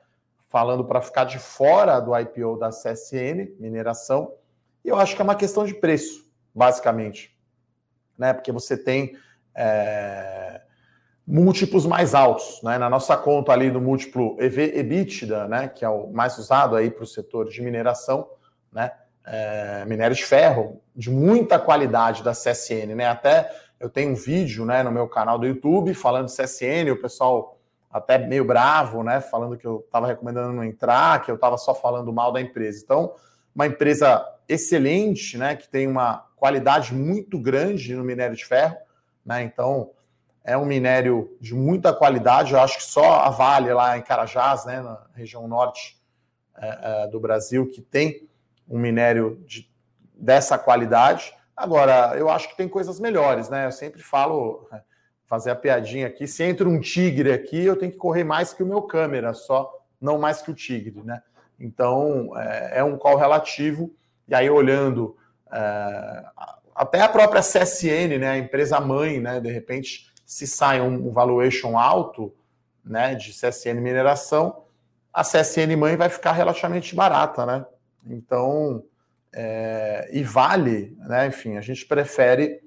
falando 0.49 0.83
para 0.83 1.01
ficar 1.01 1.23
de 1.23 1.39
fora 1.39 2.01
do 2.01 2.17
IPO 2.19 2.57
da 2.57 2.69
CSN, 2.69 3.55
mineração, 3.57 4.33
e 4.83 4.89
eu 4.89 4.97
acho 4.97 5.15
que 5.15 5.21
é 5.21 5.23
uma 5.23 5.35
questão 5.35 5.63
de 5.63 5.73
preço, 5.73 6.29
basicamente. 6.53 7.33
Né? 8.17 8.33
Porque 8.33 8.51
você 8.51 8.77
tem 8.77 9.17
é, 9.55 10.61
múltiplos 11.27 11.85
mais 11.85 12.13
altos. 12.13 12.61
Né? 12.63 12.77
Na 12.77 12.89
nossa 12.89 13.17
conta 13.17 13.51
ali 13.51 13.71
no 13.71 13.81
múltiplo 13.81 14.35
EV-EBITDA, 14.39 15.47
né, 15.47 15.67
que 15.67 15.83
é 15.83 15.89
o 15.89 16.07
mais 16.07 16.37
usado 16.37 16.75
aí 16.75 16.89
para 16.91 17.03
o 17.03 17.07
setor 17.07 17.49
de 17.49 17.61
mineração, 17.61 18.27
né? 18.71 18.91
É, 19.27 19.83
minério 19.85 20.15
de 20.15 20.23
ferro 20.23 20.79
de 20.95 21.09
muita 21.09 21.57
qualidade 21.57 22.21
da 22.21 22.31
CSN, 22.31 22.93
né? 22.95 23.07
Até 23.07 23.51
eu 23.79 23.89
tenho 23.89 24.11
um 24.11 24.15
vídeo, 24.15 24.65
né, 24.65 24.83
no 24.83 24.91
meu 24.91 25.07
canal 25.07 25.39
do 25.39 25.47
YouTube 25.47 25.95
falando 25.95 26.27
de 26.27 26.35
CSN, 26.35 26.91
o 26.91 27.01
pessoal 27.01 27.57
até 27.91 28.17
meio 28.17 28.45
bravo, 28.45 29.03
né? 29.03 29.21
Falando 29.21 29.57
que 29.57 29.65
eu 29.65 29.79
estava 29.85 30.05
recomendando 30.05 30.53
não 30.53 30.63
entrar, 30.63 31.23
que 31.23 31.31
eu 31.31 31.35
estava 31.35 31.57
só 31.57 31.73
falando 31.73 32.11
mal 32.13 32.31
da 32.31 32.41
empresa. 32.41 32.81
Então, 32.83 33.13
uma 33.55 33.65
empresa 33.65 34.23
excelente, 34.47 35.37
né? 35.37 35.55
Que 35.55 35.67
tem 35.67 35.87
uma 35.87 36.25
qualidade 36.35 36.93
muito 36.93 37.39
grande 37.39 37.95
no 37.95 38.03
minério 38.03 38.35
de 38.35 38.45
ferro, 38.45 38.75
né? 39.25 39.41
Então, 39.43 39.91
é 40.45 40.55
um 40.55 40.65
minério 40.65 41.35
de 41.41 41.55
muita 41.55 41.91
qualidade. 41.91 42.53
Eu 42.53 42.59
acho 42.59 42.77
que 42.77 42.83
só 42.83 43.21
a 43.21 43.29
Vale 43.31 43.73
lá 43.73 43.97
em 43.97 44.01
Carajás, 44.01 44.63
né? 44.65 44.79
Na 44.79 45.01
região 45.15 45.47
norte 45.47 45.99
é, 46.55 46.79
é, 46.81 47.07
do 47.07 47.19
Brasil, 47.19 47.67
que 47.67 47.81
tem 47.81 48.29
um 48.69 48.77
minério 48.77 49.43
de, 49.47 49.67
dessa 50.13 50.57
qualidade. 50.57 51.33
Agora, 51.57 52.15
eu 52.15 52.29
acho 52.29 52.47
que 52.49 52.55
tem 52.55 52.69
coisas 52.69 52.99
melhores, 52.99 53.49
né? 53.49 53.65
Eu 53.65 53.71
sempre 53.71 54.03
falo 54.03 54.69
fazer 55.25 55.49
a 55.49 55.55
piadinha 55.55 56.05
aqui. 56.05 56.27
Se 56.27 56.43
entra 56.43 56.69
um 56.69 56.79
tigre 56.79 57.33
aqui, 57.33 57.65
eu 57.65 57.75
tenho 57.75 57.91
que 57.91 57.97
correr 57.97 58.23
mais 58.23 58.53
que 58.53 58.61
o 58.61 58.67
meu 58.67 58.83
câmera, 58.83 59.33
só 59.33 59.73
não 59.99 60.19
mais 60.19 60.43
que 60.43 60.51
o 60.51 60.55
tigre, 60.55 61.01
né? 61.03 61.23
Então 61.59 62.37
é, 62.37 62.79
é 62.79 62.83
um 62.83 62.97
call 62.97 63.17
relativo. 63.17 63.91
E 64.27 64.35
aí 64.35 64.47
olhando 64.47 65.17
é, 65.51 66.25
até 66.75 67.01
a 67.01 67.09
própria 67.09 67.41
CSN, 67.41 68.19
né, 68.19 68.29
a 68.29 68.37
empresa 68.37 68.79
mãe, 68.79 69.19
né, 69.19 69.39
de 69.39 69.51
repente 69.51 70.13
se 70.25 70.47
sai 70.47 70.81
um, 70.81 71.11
valuation 71.11 71.77
alto, 71.77 72.33
né, 72.83 73.15
de 73.15 73.31
CSN 73.31 73.79
mineração, 73.79 74.63
a 75.13 75.23
CSN 75.23 75.75
mãe 75.77 75.95
vai 75.95 76.09
ficar 76.09 76.33
relativamente 76.33 76.95
barata, 76.95 77.45
né? 77.45 77.65
Então 78.05 78.83
é, 79.33 80.09
e 80.11 80.23
vale, 80.23 80.97
né? 80.99 81.27
Enfim, 81.27 81.57
a 81.57 81.61
gente 81.61 81.85
prefere 81.85 82.65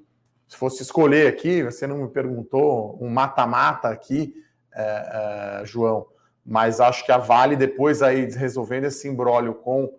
se 0.49 0.57
fosse 0.57 0.83
escolher 0.83 1.27
aqui, 1.27 1.63
você 1.63 1.87
não 1.87 1.99
me 1.99 2.09
perguntou 2.09 2.99
um 3.03 3.11
mata-mata 3.11 3.89
aqui, 3.89 4.35
é, 4.75 5.61
é, 5.63 5.67
João, 5.67 6.07
mas 6.45 6.81
acho 6.81 7.05
que 7.05 7.13
a 7.13 7.19
Vale, 7.19 7.55
depois 7.55 8.01
aí 8.03 8.31
resolvendo 8.31 8.85
esse 8.85 9.07
embrólio 9.07 9.55
com, 9.55 9.93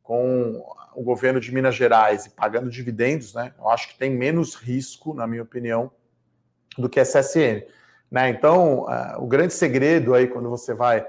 com 0.00 0.64
o 0.94 1.02
governo 1.02 1.40
de 1.40 1.52
Minas 1.52 1.74
Gerais 1.74 2.26
e 2.26 2.30
pagando 2.30 2.70
dividendos, 2.70 3.34
né? 3.34 3.52
Eu 3.58 3.68
acho 3.68 3.88
que 3.88 3.98
tem 3.98 4.10
menos 4.10 4.54
risco, 4.54 5.12
na 5.12 5.26
minha 5.26 5.42
opinião, 5.42 5.90
do 6.78 6.88
que 6.88 7.00
a 7.00 7.04
CSN. 7.04 7.64
Né? 8.10 8.30
Então, 8.30 8.84
uh, 8.84 9.22
o 9.22 9.26
grande 9.26 9.52
segredo 9.52 10.14
aí 10.14 10.28
quando 10.28 10.48
você 10.48 10.72
vai 10.72 11.06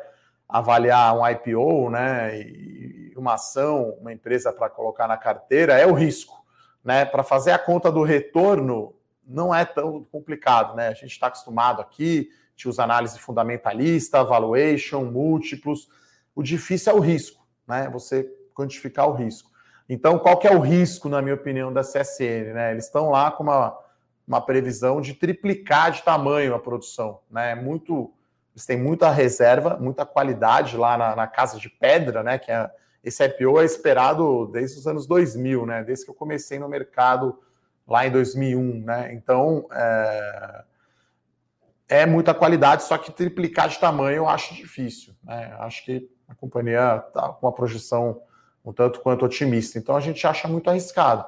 avaliar 0.48 1.16
um 1.16 1.28
IPO, 1.28 1.92
né, 1.92 2.40
e 2.40 3.14
uma 3.16 3.36
ação, 3.36 3.92
uma 4.02 4.12
empresa 4.12 4.52
para 4.52 4.70
colocar 4.70 5.08
na 5.08 5.16
carteira 5.16 5.78
é 5.78 5.86
o 5.86 5.94
risco, 5.94 6.44
né? 6.84 7.06
Para 7.06 7.22
fazer 7.22 7.52
a 7.52 7.60
conta 7.60 7.92
do 7.92 8.02
retorno 8.02 8.96
não 9.28 9.54
é 9.54 9.64
tão 9.64 10.04
complicado, 10.06 10.76
né? 10.76 10.88
A 10.88 10.94
gente 10.94 11.12
está 11.12 11.28
acostumado 11.28 11.82
aqui, 11.82 12.30
te 12.56 12.68
usa 12.68 12.84
análise 12.84 13.20
fundamentalista, 13.20 14.24
valuation, 14.24 15.04
múltiplos. 15.04 15.88
O 16.34 16.42
difícil 16.42 16.94
é 16.94 16.96
o 16.96 17.00
risco, 17.00 17.46
né? 17.68 17.88
Você 17.92 18.28
quantificar 18.56 19.08
o 19.08 19.14
risco. 19.14 19.50
Então, 19.88 20.20
qual 20.20 20.38
que 20.38 20.48
é 20.48 20.52
o 20.52 20.60
risco, 20.60 21.10
na 21.10 21.22
minha 21.22 21.36
opinião, 21.36 21.72
da 21.72 21.82
CSN? 21.82 22.54
Né? 22.54 22.72
Eles 22.72 22.86
estão 22.86 23.10
lá 23.10 23.32
com 23.32 23.44
uma, 23.44 23.78
uma 24.30 24.40
previsão 24.40 25.02
de 25.02 25.16
triplicar 25.16 25.92
de 25.92 26.04
tamanho 26.04 26.54
a 26.54 26.60
produção, 26.60 27.20
né? 27.32 27.56
Muito 27.56 28.14
eles 28.54 28.66
têm 28.66 28.78
muita 28.78 29.10
reserva, 29.10 29.78
muita 29.80 30.06
qualidade 30.06 30.78
lá 30.78 30.98
na, 30.98 31.16
na 31.16 31.28
Casa 31.28 31.58
de 31.58 31.70
Pedra, 31.70 32.22
né? 32.22 32.38
Que 32.38 32.52
é, 32.52 32.70
esse 33.04 33.26
IPO 33.26 33.60
é 33.60 33.66
esperado 33.66 34.48
desde 34.48 34.78
os 34.78 34.86
anos 34.86 35.08
2000, 35.08 35.66
né? 35.66 35.84
Desde 35.84 36.06
que 36.06 36.12
eu 36.12 36.16
comecei 36.16 36.60
no 36.60 36.70
mercado 36.70 37.40
lá 37.88 38.06
em 38.06 38.12
2001, 38.12 38.84
né? 38.84 39.14
Então 39.14 39.68
é, 39.72 40.64
é 41.88 42.06
muita 42.06 42.34
qualidade, 42.34 42.84
só 42.84 42.98
que 43.00 43.12
triplicar 43.12 43.68
de 43.68 43.80
tamanho 43.80 44.18
eu 44.18 44.30
acho 44.30 44.54
difícil, 44.54 45.16
né? 45.24 45.56
Acho 45.60 45.84
que 45.84 46.08
a 46.28 46.36
companhia 46.36 47.04
está 47.08 47.30
com 47.30 47.48
uma 47.48 47.54
projeção 47.54 48.22
um 48.64 48.72
tanto 48.72 49.00
quanto 49.00 49.26
otimista. 49.26 49.80
Então 49.80 49.96
a 49.96 50.00
gente 50.00 50.28
acha 50.28 50.48
muito 50.48 50.70
arriscado, 50.70 51.26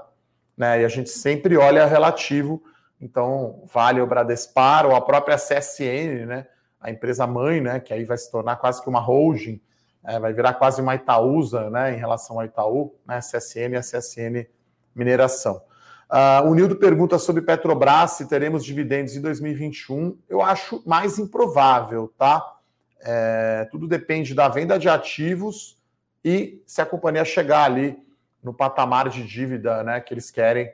né? 0.56 0.82
E 0.82 0.86
a 0.86 0.88
gente 0.88 1.10
sempre 1.10 1.58
olha 1.58 1.88
relativo. 1.88 2.62
Então 3.02 3.64
vale 3.74 4.00
o 4.00 4.08
Bradespar 4.08 4.86
ou 4.86 4.96
a 4.96 5.02
própria 5.02 5.36
CSN, 5.36 6.26
né? 6.28 6.48
a 6.82 6.90
empresa 6.90 7.28
mãe, 7.28 7.62
né, 7.62 7.80
que 7.80 7.94
aí 7.94 8.04
vai 8.04 8.18
se 8.18 8.30
tornar 8.32 8.56
quase 8.56 8.82
que 8.82 8.90
uma 8.90 9.00
holding, 9.00 9.62
é, 10.04 10.20
vai 10.20 10.34
virar 10.34 10.56
quase 10.56 10.82
uma 10.82 10.96
Itaúsa, 10.96 11.70
né, 11.70 11.94
em 11.94 11.98
relação 11.98 12.40
ao 12.40 12.46
Itaú, 12.46 12.96
né, 13.06 13.20
CSN 13.20 13.74
e 13.74 13.76
a 13.76 13.82
CSN 13.82 14.48
Mineração. 14.96 15.62
Uh, 16.10 16.50
o 16.50 16.54
Nildo 16.54 16.76
pergunta 16.76 17.18
sobre 17.18 17.42
Petrobras, 17.42 18.12
se 18.12 18.28
teremos 18.28 18.66
dividendos 18.66 19.16
em 19.16 19.22
2021. 19.22 20.18
Eu 20.28 20.42
acho 20.42 20.84
mais 20.86 21.18
improvável, 21.18 22.14
tá? 22.18 22.58
É, 23.00 23.66
tudo 23.72 23.88
depende 23.88 24.36
da 24.36 24.50
venda 24.50 24.78
de 24.78 24.90
ativos 24.90 25.78
e 26.24 26.62
se 26.68 26.82
a 26.82 26.86
companhia 26.86 27.24
chegar 27.24 27.64
ali 27.64 27.98
no 28.44 28.54
patamar 28.54 29.08
de 29.08 29.26
dívida 29.26 29.84
né, 29.84 30.02
que 30.02 30.14
eles 30.14 30.30
querem, 30.30 30.70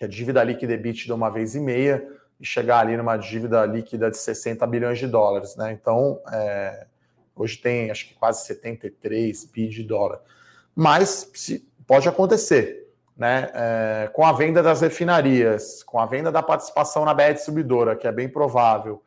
que 0.00 0.04
é 0.06 0.08
dívida 0.08 0.42
líquida 0.42 0.72
EBITDA 0.72 1.14
uma 1.14 1.28
vez 1.28 1.54
e 1.54 1.60
meia, 1.60 2.02
e 2.40 2.44
chegar 2.44 2.78
ali 2.78 2.96
numa 2.96 3.18
dívida 3.18 3.66
líquida 3.66 4.10
de 4.10 4.16
60 4.16 4.66
bilhões 4.66 4.98
de 4.98 5.06
dólares, 5.06 5.56
né? 5.56 5.72
Então, 5.72 6.18
é, 6.32 6.86
hoje 7.36 7.58
tem 7.58 7.90
acho 7.90 8.08
que 8.08 8.14
quase 8.14 8.46
73 8.46 9.44
bi 9.44 9.68
de 9.68 9.84
dólar. 9.84 10.22
Mas 10.74 11.30
se, 11.34 11.68
pode 11.86 12.08
acontecer, 12.08 12.90
né? 13.14 13.50
É, 13.52 14.10
com 14.14 14.24
a 14.24 14.32
venda 14.32 14.62
das 14.62 14.80
refinarias, 14.80 15.82
com 15.82 16.00
a 16.00 16.06
venda 16.06 16.32
da 16.32 16.42
participação 16.42 17.04
na 17.04 17.12
BR 17.12 17.34
Distribuidora, 17.34 17.94
que 17.94 18.06
é 18.06 18.12
bem 18.12 18.26
provável, 18.26 19.02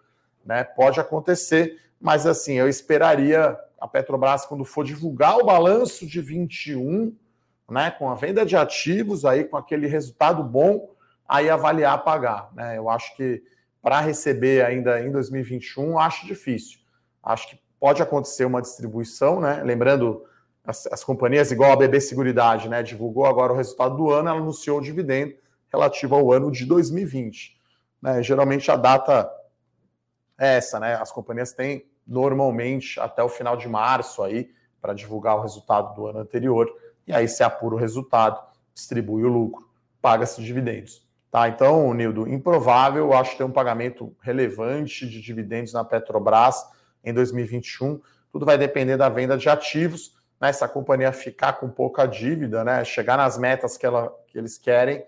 né? 0.46 0.64
Pode 0.64 1.00
acontecer, 1.00 1.82
mas 2.00 2.28
assim, 2.28 2.54
eu 2.54 2.70
esperaria 2.70 3.58
a 3.82 3.88
Petrobras, 3.88 4.46
quando 4.46 4.64
for 4.64 4.86
divulgar 4.86 5.40
o 5.40 5.46
balanço 5.46 6.06
de 6.06 6.22
21, 6.22 7.16
né? 7.70 7.92
Com 7.92 8.10
a 8.10 8.16
venda 8.16 8.46
de 8.46 8.56
ativos 8.56 9.26
aí, 9.26 9.44
com 9.44 9.58
aquele 9.58 9.88
resultado 9.88 10.44
bom 10.44 10.94
aí 11.28 11.50
avaliar 11.50 12.04
pagar. 12.04 12.50
Né? 12.54 12.78
Eu 12.78 12.90
acho 12.90 13.16
que 13.16 13.44
para 13.82 14.00
receber 14.00 14.64
ainda 14.64 15.02
em 15.02 15.12
2021, 15.12 16.00
acho 16.00 16.26
difícil. 16.26 16.80
Acho 17.22 17.50
que 17.50 17.60
pode 17.80 18.02
acontecer 18.02 18.46
uma 18.46 18.62
distribuição, 18.62 19.42
né? 19.42 19.62
Lembrando, 19.64 20.24
as, 20.64 20.88
as 20.88 21.04
companhias, 21.04 21.52
igual 21.52 21.74
a 21.74 21.76
BB 21.76 22.00
Seguridade, 22.00 22.70
né? 22.70 22.82
Divulgou 22.82 23.26
agora 23.26 23.52
o 23.52 23.56
resultado 23.56 23.98
do 23.98 24.10
ano, 24.10 24.30
ela 24.30 24.40
anunciou 24.40 24.78
o 24.78 24.82
dividendo 24.82 25.36
relativo 25.72 26.16
ao 26.16 26.32
ano 26.32 26.52
de 26.52 26.66
2020. 26.66 27.60
Né? 28.02 28.22
Geralmente 28.22 28.72
a 28.72 28.76
data 28.76 29.30
é 30.40 30.58
essa, 30.58 30.80
né? 30.80 30.96
As 30.96 31.12
companhias 31.12 31.52
têm 31.52 31.86
normalmente 32.06 33.00
até 33.00 33.24
o 33.24 33.30
final 33.30 33.58
de 33.58 33.68
março 33.68 34.22
aí 34.24 34.50
para 34.82 34.94
divulgar 34.94 35.38
o 35.38 35.42
resultado 35.42 35.94
do 35.96 36.08
ano 36.08 36.20
anterior, 36.20 36.70
e 37.08 37.14
aí 37.14 37.28
se 37.28 37.44
apura 37.44 37.76
o 37.76 37.78
resultado, 37.78 38.40
distribui 38.74 39.24
o 39.24 39.28
lucro, 39.28 39.68
paga-se 40.02 40.42
dividendos. 40.42 41.04
Tá, 41.30 41.50
então, 41.50 41.92
Nildo, 41.96 42.28
improvável, 42.28 43.06
eu 43.06 43.14
acho 43.14 43.36
ter 43.36 43.44
um 43.44 43.52
pagamento 43.52 44.16
relevante 44.22 45.08
de 45.08 45.20
dividendos 45.20 45.74
na 45.74 45.84
Petrobras 45.84 46.64
em 47.04 47.12
2021. 47.12 48.00
Tudo 48.32 48.46
vai 48.46 48.56
depender 48.56 48.98
da 48.98 49.10
venda 49.10 49.36
de 49.36 49.50
ativos, 49.50 50.16
né? 50.40 50.54
Se 50.54 50.64
a 50.64 50.68
companhia 50.68 51.12
ficar 51.12 51.54
com 51.54 51.70
pouca 51.70 52.06
dívida, 52.06 52.64
né? 52.64 52.84
Chegar 52.84 53.18
nas 53.18 53.38
metas 53.38 53.78
que, 53.78 53.86
ela, 53.86 54.14
que 54.28 54.38
eles 54.38 54.60
querem, 54.60 55.04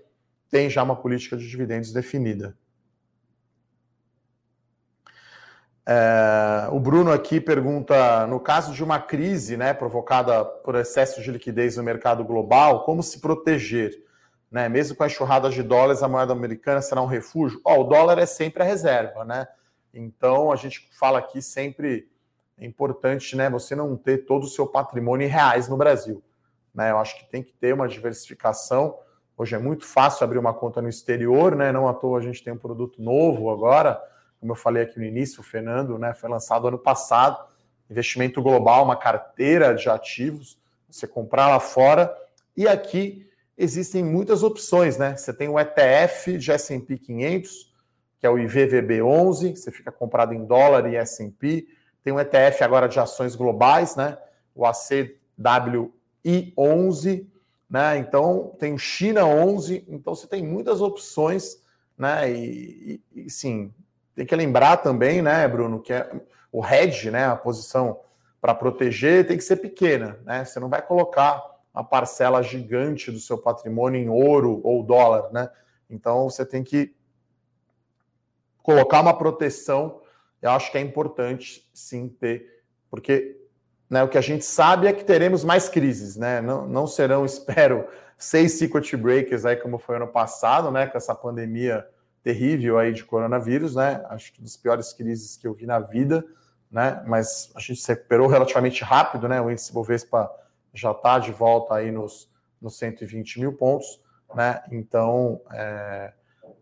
tem 0.49 0.67
já 0.67 0.81
uma 0.81 0.95
política 0.95 1.38
de 1.38 1.47
dividendos 1.47 1.91
definida. 1.93 2.58
É, 5.88 6.67
o 6.71 6.80
Bruno 6.80 7.12
aqui 7.12 7.39
pergunta: 7.39 8.26
no 8.28 8.39
caso 8.39 8.74
de 8.74 8.84
uma 8.84 9.00
crise 9.00 9.56
né, 9.58 9.74
provocada 9.74 10.43
por 10.43 10.76
excesso 10.76 11.21
de 11.21 11.32
liquidez 11.32 11.78
no 11.78 11.84
mercado 11.84 12.24
global, 12.24 12.84
como 12.84 13.04
se 13.04 13.19
proteger? 13.19 14.06
né? 14.56 14.69
Mesmo 14.69 14.95
com 14.95 15.04
a 15.04 15.08
enxurrada 15.08 15.50
de 15.50 15.62
dólares, 15.62 16.02
a 16.02 16.08
moeda 16.08 16.32
americana 16.32 16.82
será 16.82 17.02
um 17.02 17.08
refúgio? 17.08 17.60
Ó, 17.65 17.82
o 17.82 17.84
dólar 17.84 18.17
é 18.19 18.26
sempre 18.26 18.63
a 18.63 18.65
reserva, 18.65 19.26
né? 19.26 19.45
Então 19.93 20.50
a 20.50 20.56
gente 20.56 20.89
fala 20.98 21.19
aqui 21.19 21.41
sempre 21.41 22.10
é 22.58 22.65
importante, 22.65 23.36
né? 23.36 23.50
Você 23.50 23.76
não 23.76 23.98
ter 23.98 24.26
todo 24.26 24.43
o 24.43 24.48
seu 24.48 24.65
patrimônio 24.65 25.26
em 25.26 25.30
reais 25.30 25.67
no 25.67 25.76
Brasil, 25.76 26.24
né? 26.74 26.91
Eu 26.91 27.00
acho 27.00 27.19
que 27.19 27.30
tem 27.30 27.43
que 27.43 27.52
ter 27.52 27.74
uma 27.74 27.86
diversificação. 27.86 28.98
Hoje 29.38 29.56
é 29.56 29.60
muito 29.60 29.86
fácil 29.86 30.24
abrir 30.24 30.38
uma 30.38 30.54
conta 30.54 30.82
no 30.82 30.88
exterior, 30.88 31.54
né? 31.54 31.74
Não 31.74 31.86
à 31.86 31.93
toa 31.93 32.19
a 32.19 32.21
gente 32.21 32.41
tem 32.41 32.54
um 32.54 32.58
produto 32.58 33.02
novo 33.02 33.50
agora, 33.50 34.02
como 34.45 34.51
eu 34.51 34.55
falei 34.55 34.84
aqui 34.84 34.99
no 34.99 35.05
início, 35.05 35.39
o 35.39 35.43
Fernando, 35.43 35.97
né? 35.97 36.13
Foi 36.13 36.29
lançado 36.29 36.67
ano 36.67 36.77
passado, 36.77 37.43
investimento 37.89 38.43
global, 38.43 38.84
uma 38.84 38.95
carteira 38.95 39.73
de 39.73 39.89
ativos, 39.89 40.60
você 40.88 41.08
comprar 41.08 41.47
lá 41.47 41.60
fora 41.60 42.15
e 42.55 42.67
aqui 42.67 43.27
existem 43.58 44.03
muitas 44.03 44.43
opções, 44.43 44.99
né? 44.99 45.17
Você 45.17 45.34
tem 45.34 45.49
o 45.49 45.60
ETF 45.60 46.38
de 46.38 46.51
S&P 46.51 46.99
500, 46.99 47.73
que 48.19 48.27
é 48.27 48.29
o 48.29 48.36
IVVB11, 48.36 49.55
você 49.55 49.71
fica 49.71 49.91
comprado 49.91 50.31
em 50.31 50.45
dólar 50.45 50.93
e 50.93 50.95
S&P. 50.95 51.67
Tem 52.03 52.13
um 52.13 52.19
ETF 52.19 52.63
agora 52.63 52.88
de 52.88 52.99
ações 52.99 53.36
globais, 53.36 53.95
né? 53.95 54.15
O 54.53 54.62
ACWI11, 54.62 57.25
né? 57.67 57.97
Então 57.97 58.55
tem 58.60 58.75
o 58.75 58.77
China 58.77 59.25
11, 59.25 59.86
então 59.88 60.13
você 60.13 60.27
tem 60.27 60.45
muitas 60.45 60.81
opções, 60.81 61.60
né? 61.97 62.31
E, 62.31 63.01
e, 63.15 63.25
e 63.25 63.29
sim, 63.31 63.73
tem 64.15 64.25
que 64.25 64.36
lembrar 64.36 64.78
também, 64.78 65.21
né, 65.21 65.47
Bruno, 65.47 65.82
que 65.82 65.93
é 65.93 66.10
o 66.51 66.65
hedge, 66.65 67.12
né, 67.12 67.25
a 67.25 67.36
posição 67.36 67.99
para 68.45 68.54
proteger 68.54 69.25
tem 69.25 69.38
que 69.38 69.43
ser 69.43 69.56
pequena, 69.56 70.19
né? 70.23 70.45
Você 70.45 70.60
não 70.60 70.69
vai 70.69 70.80
colocar 70.80 71.43
uma 71.73 71.84
parcela 71.84 72.43
gigante 72.43 73.12
do 73.12 73.17
seu 73.17 73.39
patrimônio 73.39 73.99
em 73.99 74.08
ouro 74.08 74.62
ou 74.63 74.84
dólar, 74.84 75.32
né? 75.34 75.49
Então 75.89 76.30
você 76.30 76.45
tem 76.45 76.63
que 76.63 76.95
colocar 78.62 79.01
uma 79.01 79.17
proteção. 79.17 79.99
Eu 80.43 80.51
acho 80.51 80.71
que 80.71 80.78
é 80.78 80.82
importante 80.82 81.67
sim 81.73 82.08
ter, 82.08 82.63
porque 82.88 83.36
né, 83.89 84.04
o 84.04 84.08
que 84.08 84.17
a 84.17 84.21
gente 84.21 84.45
sabe 84.45 84.86
é 84.86 84.93
que 84.93 85.04
teremos 85.04 85.43
mais 85.43 85.67
crises, 85.67 86.15
né? 86.15 86.39
Não, 86.39 86.67
não 86.67 86.86
serão, 86.86 87.25
espero, 87.25 87.88
seis 88.15 88.51
circuit 88.60 88.95
breakers 88.95 89.43
aí 89.43 89.56
como 89.56 89.80
foi 89.80 89.95
ano 89.95 90.08
passado, 90.08 90.69
né? 90.69 90.86
Com 90.86 90.99
essa 90.99 91.15
pandemia 91.15 91.84
terrível 92.25 92.79
aí 92.79 92.91
de 92.91 93.05
coronavírus, 93.05 93.75
né? 93.75 94.03
Acho 94.09 94.33
que 94.33 94.41
das 94.41 94.57
piores 94.57 94.91
crises 94.91 95.38
que 95.38 95.47
eu 95.47 95.53
vi 95.53 95.67
na 95.67 95.77
vida, 95.79 96.25
né? 96.71 97.03
Mas 97.05 97.51
a 97.55 97.59
gente 97.59 97.79
se 97.79 97.88
recuperou 97.88 98.27
relativamente 98.27 98.83
rápido, 98.83 99.29
né? 99.29 99.39
O 99.39 99.51
índice 99.51 99.71
Bovespa 99.71 100.27
já 100.73 100.89
está 100.89 101.19
de 101.19 101.31
volta 101.31 101.75
aí 101.75 101.91
nos, 101.91 102.27
nos 102.59 102.79
120 102.79 103.39
mil 103.39 103.53
pontos, 103.53 104.01
né? 104.33 104.63
Então, 104.71 105.39
é, 105.51 106.13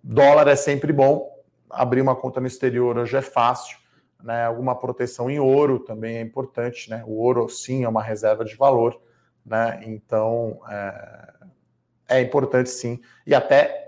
dólar 0.03 0.49
é 0.49 0.55
sempre 0.57 0.91
bom. 0.91 1.33
Abrir 1.69 2.01
uma 2.01 2.13
conta 2.13 2.41
no 2.41 2.47
exterior 2.47 2.97
hoje 2.97 3.15
é 3.15 3.21
fácil, 3.21 3.77
né? 4.21 4.43
Alguma 4.43 4.77
proteção 4.77 5.31
em 5.31 5.39
ouro 5.39 5.79
também 5.79 6.17
é 6.17 6.21
importante, 6.21 6.89
né? 6.89 7.05
O 7.07 7.13
ouro 7.21 7.47
sim 7.47 7.85
é 7.85 7.87
uma 7.87 8.03
reserva 8.03 8.43
de 8.43 8.57
valor, 8.57 9.01
né? 9.45 9.79
Então 9.85 10.59
é, 10.69 11.33
é 12.09 12.21
importante 12.21 12.69
sim. 12.69 12.99
E 13.25 13.33
até 13.33 13.82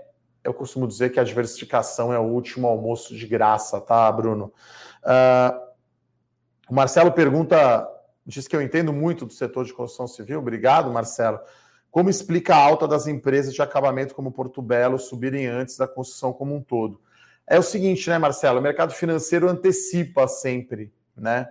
eu 0.46 0.54
costumo 0.54 0.86
dizer 0.86 1.10
que 1.10 1.18
a 1.18 1.24
diversificação 1.24 2.12
é 2.12 2.18
o 2.18 2.22
último 2.22 2.68
almoço 2.68 3.16
de 3.16 3.26
graça, 3.26 3.80
tá, 3.80 4.10
Bruno? 4.12 4.52
Uh, 5.02 5.66
o 6.70 6.74
Marcelo 6.74 7.10
pergunta 7.10 7.86
diz 8.24 8.46
que 8.46 8.54
eu 8.54 8.62
entendo 8.62 8.92
muito 8.92 9.26
do 9.26 9.32
setor 9.32 9.64
de 9.64 9.74
construção 9.74 10.06
civil. 10.06 10.38
Obrigado, 10.38 10.90
Marcelo. 10.90 11.40
Como 11.90 12.08
explica 12.08 12.54
a 12.54 12.58
alta 12.58 12.86
das 12.86 13.06
empresas 13.06 13.54
de 13.54 13.60
acabamento 13.60 14.14
como 14.14 14.30
Porto 14.30 14.62
Belo 14.62 14.98
subirem 14.98 15.46
antes 15.46 15.76
da 15.76 15.88
construção 15.88 16.32
como 16.32 16.54
um 16.54 16.62
todo? 16.62 17.00
É 17.46 17.58
o 17.58 17.62
seguinte, 17.62 18.08
né, 18.08 18.18
Marcelo? 18.18 18.60
O 18.60 18.62
mercado 18.62 18.92
financeiro 18.92 19.48
antecipa 19.48 20.28
sempre, 20.28 20.92
né? 21.16 21.48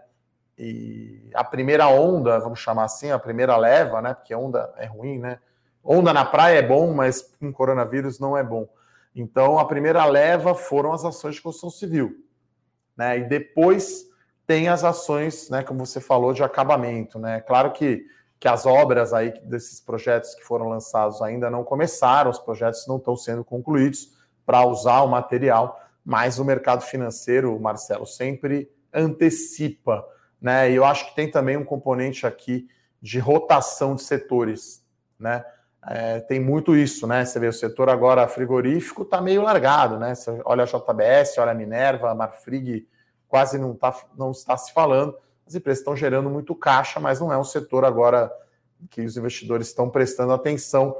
E 0.57 1.29
a 1.33 1.43
primeira 1.43 1.87
onda, 1.87 2.39
vamos 2.39 2.59
chamar 2.59 2.85
assim, 2.85 3.11
a 3.11 3.19
primeira 3.19 3.57
leva, 3.57 4.01
né? 4.01 4.13
Porque 4.13 4.33
onda 4.33 4.73
é 4.77 4.85
ruim, 4.85 5.19
né? 5.19 5.39
Onda 5.83 6.11
na 6.11 6.25
praia 6.25 6.59
é 6.59 6.61
bom, 6.61 6.93
mas 6.93 7.21
com 7.39 7.51
coronavírus 7.53 8.19
não 8.19 8.35
é 8.37 8.43
bom. 8.43 8.67
Então, 9.15 9.57
a 9.57 9.65
primeira 9.65 10.03
leva 10.05 10.53
foram 10.53 10.91
as 10.91 11.05
ações 11.05 11.35
de 11.35 11.41
construção 11.41 11.69
civil, 11.69 12.15
né? 12.97 13.19
E 13.19 13.23
depois 13.23 14.05
tem 14.45 14.67
as 14.67 14.83
ações, 14.83 15.49
né, 15.49 15.63
como 15.63 15.85
você 15.85 15.99
falou, 15.99 16.33
de 16.33 16.43
acabamento, 16.43 17.17
né? 17.17 17.39
Claro 17.41 17.71
que 17.71 18.05
que 18.39 18.47
as 18.47 18.65
obras 18.65 19.13
aí 19.13 19.33
desses 19.43 19.79
projetos 19.79 20.35
que 20.35 20.43
foram 20.43 20.67
lançados 20.67 21.21
ainda 21.21 21.49
não 21.49 21.63
começaram, 21.63 22.29
os 22.29 22.39
projetos 22.39 22.85
não 22.87 22.97
estão 22.97 23.15
sendo 23.15 23.43
concluídos 23.43 24.13
para 24.45 24.65
usar 24.65 25.01
o 25.01 25.07
material, 25.07 25.81
mas 26.03 26.37
o 26.37 26.45
mercado 26.45 26.81
financeiro, 26.81 27.59
Marcelo, 27.59 28.05
sempre 28.05 28.69
antecipa, 28.93 30.05
né? 30.39 30.69
E 30.69 30.75
eu 30.75 30.85
acho 30.85 31.07
que 31.09 31.15
tem 31.15 31.31
também 31.31 31.57
um 31.57 31.65
componente 31.65 32.27
aqui 32.27 32.67
de 33.01 33.19
rotação 33.19 33.95
de 33.95 34.03
setores, 34.03 34.85
né? 35.17 35.43
É, 35.87 36.19
tem 36.21 36.39
muito 36.39 36.75
isso, 36.75 37.05
né? 37.05 37.23
Você 37.23 37.39
vê 37.39 37.47
o 37.47 37.53
setor 37.53 37.89
agora 37.89 38.27
frigorífico 38.27 39.03
está 39.03 39.21
meio 39.21 39.41
largado, 39.43 39.99
né? 39.99 40.15
Você 40.15 40.41
olha 40.43 40.63
a 40.63 40.65
JBS, 40.65 41.37
olha 41.37 41.51
a 41.51 41.55
Minerva, 41.55 42.09
a 42.09 42.15
Marfrig, 42.15 42.87
quase 43.27 43.57
não, 43.57 43.75
tá, 43.75 43.95
não 44.17 44.31
está 44.31 44.57
se 44.57 44.73
falando 44.73 45.15
as 45.47 45.53
empresas 45.53 45.79
estão 45.79 45.95
gerando 45.95 46.29
muito 46.29 46.55
caixa, 46.55 46.99
mas 46.99 47.19
não 47.19 47.31
é 47.31 47.37
um 47.37 47.43
setor 47.43 47.85
agora 47.85 48.31
que 48.89 49.01
os 49.01 49.15
investidores 49.15 49.67
estão 49.67 49.89
prestando 49.89 50.33
atenção. 50.33 50.95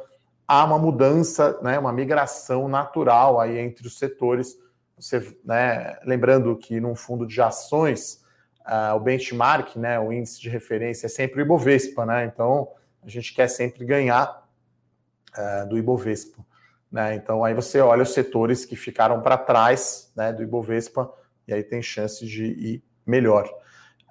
Há 0.47 0.63
uma 0.63 0.77
mudança, 0.77 1.59
né, 1.61 1.79
uma 1.79 1.91
migração 1.91 2.67
natural 2.67 3.39
aí 3.39 3.57
entre 3.57 3.87
os 3.87 3.97
setores. 3.97 4.55
Você, 4.97 5.35
né, 5.43 5.97
lembrando 6.03 6.55
que 6.55 6.79
num 6.79 6.95
fundo 6.95 7.25
de 7.25 7.41
ações, 7.41 8.23
uh, 8.61 8.95
o 8.95 8.99
benchmark, 8.99 9.75
né, 9.77 9.99
o 9.99 10.13
índice 10.13 10.39
de 10.39 10.49
referência 10.49 11.07
é 11.07 11.09
sempre 11.09 11.41
o 11.41 11.43
Ibovespa, 11.43 12.05
né? 12.05 12.25
Então 12.25 12.69
a 13.03 13.09
gente 13.09 13.33
quer 13.33 13.47
sempre 13.47 13.83
ganhar 13.83 14.44
uh, 15.37 15.67
do 15.67 15.77
Ibovespa. 15.77 16.45
Né? 16.91 17.15
Então 17.15 17.43
aí 17.43 17.53
você 17.53 17.79
olha 17.79 18.03
os 18.03 18.13
setores 18.13 18.65
que 18.65 18.75
ficaram 18.75 19.21
para 19.21 19.37
trás 19.37 20.11
né, 20.15 20.31
do 20.31 20.43
Ibovespa 20.43 21.11
e 21.47 21.53
aí 21.53 21.63
tem 21.63 21.81
chance 21.81 22.25
de 22.25 22.45
ir 22.45 22.83
melhor. 23.05 23.47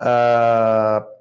Uh, 0.01 1.15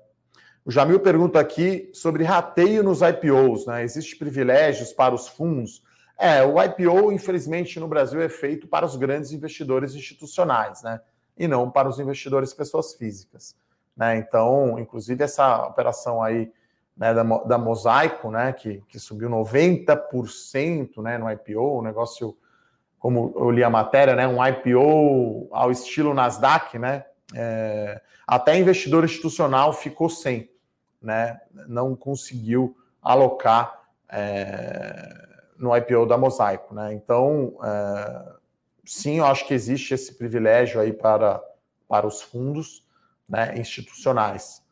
o 0.65 0.71
Jamil 0.71 0.99
pergunta 0.99 1.39
aqui 1.39 1.89
sobre 1.93 2.23
rateio 2.23 2.83
nos 2.83 3.01
IPOs, 3.01 3.65
né? 3.65 3.83
Existem 3.83 4.17
privilégios 4.17 4.93
para 4.93 5.13
os 5.13 5.27
fundos? 5.27 5.83
É, 6.17 6.41
o 6.43 6.61
IPO, 6.61 7.11
infelizmente, 7.11 7.79
no 7.79 7.87
Brasil 7.87 8.21
é 8.21 8.29
feito 8.29 8.65
para 8.65 8.85
os 8.85 8.95
grandes 8.95 9.31
investidores 9.31 9.93
institucionais, 9.93 10.81
né? 10.81 11.01
E 11.37 11.47
não 11.47 11.69
para 11.69 11.89
os 11.89 11.99
investidores 11.99 12.53
pessoas 12.53 12.93
físicas. 12.93 13.55
Né? 13.95 14.17
Então, 14.17 14.79
inclusive, 14.79 15.23
essa 15.23 15.67
operação 15.67 16.21
aí 16.21 16.51
né, 16.95 17.13
da, 17.13 17.23
da 17.23 17.57
Mosaico, 17.57 18.29
né, 18.29 18.53
que, 18.53 18.83
que 18.87 18.99
subiu 18.99 19.29
90% 19.29 21.01
né, 21.01 21.17
no 21.17 21.29
IPO, 21.31 21.79
um 21.79 21.81
negócio, 21.81 22.37
como 22.99 23.33
eu 23.35 23.49
li 23.49 23.63
a 23.63 23.69
matéria, 23.69 24.15
né, 24.15 24.27
um 24.27 24.45
IPO 24.45 25.49
ao 25.51 25.71
estilo 25.71 26.13
Nasdaq, 26.13 26.77
né? 26.77 27.05
É, 27.35 28.01
até 28.27 28.57
investidor 28.57 29.03
institucional 29.03 29.73
ficou 29.73 30.07
sem, 30.09 30.51
né? 31.01 31.39
Não 31.67 31.95
conseguiu 31.95 32.77
alocar 33.01 33.81
é, 34.09 35.09
no 35.57 35.75
IPO 35.75 36.05
da 36.05 36.17
Mosaico, 36.17 36.73
né? 36.73 36.93
Então, 36.93 37.57
é, 37.63 38.33
sim, 38.85 39.17
eu 39.17 39.25
acho 39.25 39.47
que 39.47 39.53
existe 39.53 39.93
esse 39.93 40.13
privilégio 40.15 40.79
aí 40.79 40.93
para, 40.93 41.41
para 41.87 42.05
os 42.05 42.21
fundos 42.21 42.87
né, 43.27 43.57
institucionais, 43.57 44.62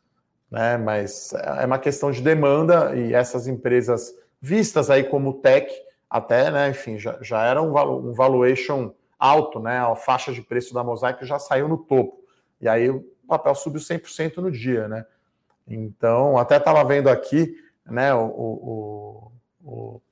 né? 0.52 0.76
Mas 0.76 1.32
é 1.32 1.64
uma 1.64 1.78
questão 1.78 2.10
de 2.10 2.20
demanda 2.20 2.94
e 2.94 3.14
essas 3.14 3.48
empresas 3.48 4.14
vistas 4.38 4.90
aí 4.90 5.04
como 5.04 5.40
tech, 5.40 5.72
até, 6.10 6.50
né? 6.50 6.68
Enfim, 6.68 6.98
já, 6.98 7.18
já 7.22 7.42
era 7.42 7.62
um, 7.62 8.12
valuation 8.12 8.92
alto, 9.18 9.58
né? 9.58 9.78
A 9.78 9.96
faixa 9.96 10.30
de 10.30 10.42
preço 10.42 10.74
da 10.74 10.84
Mosaico 10.84 11.24
já 11.24 11.38
saiu 11.38 11.68
no 11.68 11.78
topo. 11.78 12.22
E 12.60 12.68
aí 12.68 12.90
o 12.90 13.02
papel 13.26 13.54
subiu 13.54 13.80
100% 13.80 14.36
no 14.36 14.50
dia, 14.50 14.86
né? 14.88 15.06
Então, 15.66 16.36
até 16.36 16.58
estava 16.58 16.84
vendo 16.84 17.08
aqui, 17.08 17.56
né, 17.86 18.12
o, 18.12 18.26
o, 18.26 19.32
o, 19.64 20.02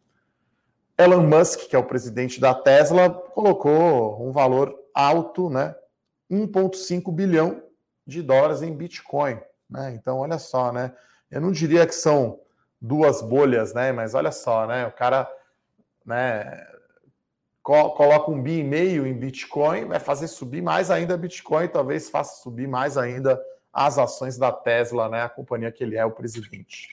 Elon 0.97 1.23
Musk, 1.23 1.69
que 1.69 1.77
é 1.77 1.79
o 1.79 1.85
presidente 1.85 2.41
da 2.41 2.55
Tesla, 2.55 3.11
colocou 3.11 4.25
um 4.25 4.31
valor 4.31 4.75
alto, 4.95 5.51
né, 5.51 5.75
1,5 6.31 7.13
bilhão 7.13 7.63
de 8.07 8.23
dólares 8.23 8.63
em 8.63 8.73
Bitcoin, 8.73 9.41
né? 9.71 9.95
Então, 9.95 10.19
olha 10.19 10.39
só, 10.39 10.73
né? 10.73 10.93
Eu 11.31 11.41
não 11.41 11.53
diria 11.53 11.87
que 11.87 11.95
são 11.95 12.41
duas 12.81 13.23
bolhas, 13.23 13.73
né? 13.73 13.93
Mas 13.93 14.15
olha 14.15 14.33
só, 14.33 14.67
né? 14.67 14.87
O 14.87 14.93
cara, 14.93 15.31
né, 16.05 16.67
coloca 17.63 18.31
um 18.31 18.43
bi 18.43 18.59
e 18.59 18.65
meio 18.65 19.07
em 19.07 19.15
Bitcoin, 19.15 19.85
vai 19.85 20.01
fazer 20.01 20.29
subir 20.29 20.63
mais 20.63 20.91
ainda 20.91 21.17
Bitcoin, 21.17 21.69
talvez 21.69 22.09
faça 22.09 22.43
subir 22.43 22.67
mais 22.67 22.97
ainda 22.97 23.41
as 23.73 23.99
ações 23.99 24.37
da 24.37 24.51
Tesla, 24.51 25.09
né, 25.09 25.23
a 25.23 25.29
companhia 25.29 25.71
que 25.71 25.85
ele 25.85 25.97
é 25.97 26.05
o 26.05 26.11
presidente. 26.11 26.89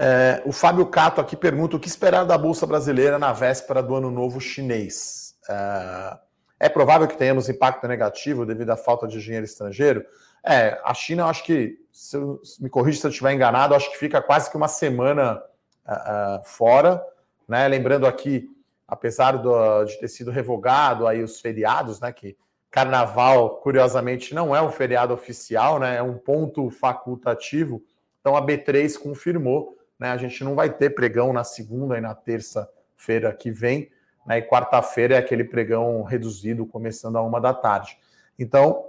É, 0.00 0.40
o 0.46 0.52
Fábio 0.52 0.86
Cato 0.86 1.20
aqui 1.20 1.36
pergunta 1.36 1.76
o 1.76 1.80
que 1.80 1.88
esperar 1.88 2.24
da 2.24 2.38
Bolsa 2.38 2.64
Brasileira 2.64 3.18
na 3.18 3.32
véspera 3.32 3.82
do 3.82 3.96
Ano 3.96 4.12
Novo 4.12 4.40
Chinês. 4.40 5.34
É, 5.50 6.18
é 6.60 6.68
provável 6.68 7.06
que 7.06 7.16
tenhamos 7.16 7.48
impacto 7.48 7.86
negativo 7.86 8.44
devido 8.44 8.70
à 8.70 8.76
falta 8.76 9.06
de 9.06 9.20
dinheiro 9.20 9.44
estrangeiro? 9.44 10.04
É, 10.44 10.80
a 10.84 10.94
China, 10.94 11.22
eu 11.22 11.26
acho 11.26 11.44
que, 11.44 11.78
se 11.92 12.16
eu, 12.16 12.40
me 12.60 12.68
corrija 12.68 13.00
se 13.00 13.06
eu 13.06 13.10
estiver 13.10 13.32
enganado, 13.32 13.74
acho 13.74 13.90
que 13.90 13.98
fica 13.98 14.20
quase 14.20 14.50
que 14.50 14.56
uma 14.56 14.68
semana 14.68 15.42
uh, 15.86 16.44
fora, 16.44 17.04
né? 17.46 17.66
Lembrando 17.68 18.06
aqui, 18.06 18.48
apesar 18.86 19.32
do, 19.32 19.84
de 19.84 19.98
ter 19.98 20.08
sido 20.08 20.30
revogado 20.30 21.06
aí 21.06 21.22
os 21.22 21.40
feriados, 21.40 22.00
né? 22.00 22.12
Que 22.12 22.36
Carnaval, 22.70 23.56
curiosamente, 23.56 24.34
não 24.34 24.54
é 24.54 24.60
um 24.60 24.70
feriado 24.70 25.14
oficial, 25.14 25.78
né? 25.78 25.96
É 25.96 26.02
um 26.02 26.18
ponto 26.18 26.70
facultativo. 26.70 27.82
Então 28.20 28.36
a 28.36 28.44
B3 28.44 28.98
confirmou, 28.98 29.76
né? 29.98 30.10
A 30.10 30.16
gente 30.16 30.44
não 30.44 30.54
vai 30.54 30.70
ter 30.70 30.90
pregão 30.90 31.32
na 31.32 31.44
segunda 31.44 31.96
e 31.96 32.00
na 32.00 32.14
terça-feira 32.14 33.32
que 33.32 33.50
vem, 33.50 33.90
né? 34.28 34.38
E 34.38 34.42
quarta-feira 34.42 35.14
é 35.14 35.18
aquele 35.18 35.42
pregão 35.42 36.04
reduzido, 36.04 36.66
começando 36.66 37.16
a 37.16 37.22
uma 37.22 37.40
da 37.40 37.54
tarde. 37.54 37.98
Então 38.38 38.84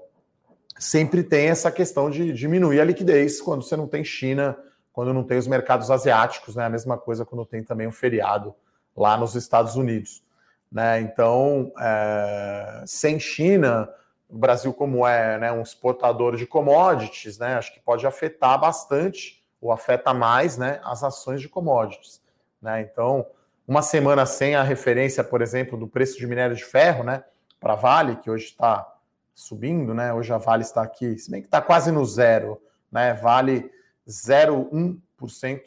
sempre 0.78 1.24
tem 1.24 1.48
essa 1.48 1.72
questão 1.72 2.10
de 2.10 2.32
diminuir 2.32 2.80
a 2.80 2.86
liquidez 2.86 3.42
quando 3.42 3.64
você 3.64 3.76
não 3.76 3.88
tem 3.88 4.04
China 4.04 4.56
quando 4.92 5.14
não 5.14 5.24
tem 5.24 5.38
os 5.38 5.48
mercados 5.48 5.90
asiáticos, 5.90 6.58
né? 6.58 6.66
A 6.66 6.70
mesma 6.70 6.98
coisa 6.98 7.26
quando 7.26 7.46
tem 7.46 7.64
também 7.64 7.88
um 7.88 7.92
feriado 7.92 8.54
lá 8.98 9.16
nos 9.16 9.34
Estados 9.34 9.78
Unidos. 9.78 10.22
Né? 10.70 11.00
Então, 11.00 11.72
é, 11.80 12.84
sem 12.86 13.18
China, 13.18 13.90
o 14.28 14.38
Brasil, 14.38 14.74
como 14.74 15.08
é 15.08 15.38
né, 15.40 15.52
um 15.54 15.62
exportador 15.62 16.36
de 16.36 16.46
commodities, 16.46 17.40
né, 17.40 17.56
acho 17.56 17.74
que 17.74 17.80
pode 17.80 18.06
afetar 18.06 18.60
bastante, 18.60 19.42
ou 19.62 19.72
afeta 19.72 20.14
mais, 20.14 20.58
né, 20.58 20.82
as 20.84 21.02
ações 21.02 21.42
de 21.42 21.48
commodities. 21.48 22.22
Né? 22.62 22.82
Então, 22.82 23.26
uma 23.70 23.84
semana 23.84 24.26
sem 24.26 24.56
a 24.56 24.64
referência, 24.64 25.24
por 25.24 25.44
exemplo, 25.44 25.78
do 25.78 25.88
preço 25.88 26.18
de 26.18 26.26
minério 26.26 26.56
de 26.56 26.66
ferro 26.66 27.04
né, 27.04 27.24
para 27.60 27.76
Vale, 27.76 28.16
que 28.16 28.28
hoje 28.28 28.46
está 28.46 28.96
subindo, 29.36 29.94
né? 29.94 30.12
hoje 30.12 30.34
a 30.34 30.40
Vale 30.40 30.64
está 30.64 30.82
aqui, 30.82 31.20
se 31.20 31.30
bem 31.30 31.40
que 31.40 31.48
está 31.48 31.62
quase 31.62 31.92
no 31.92 32.04
zero, 32.04 32.60
né? 32.92 33.14
Vale 33.14 33.72
0,1%. 34.08 35.62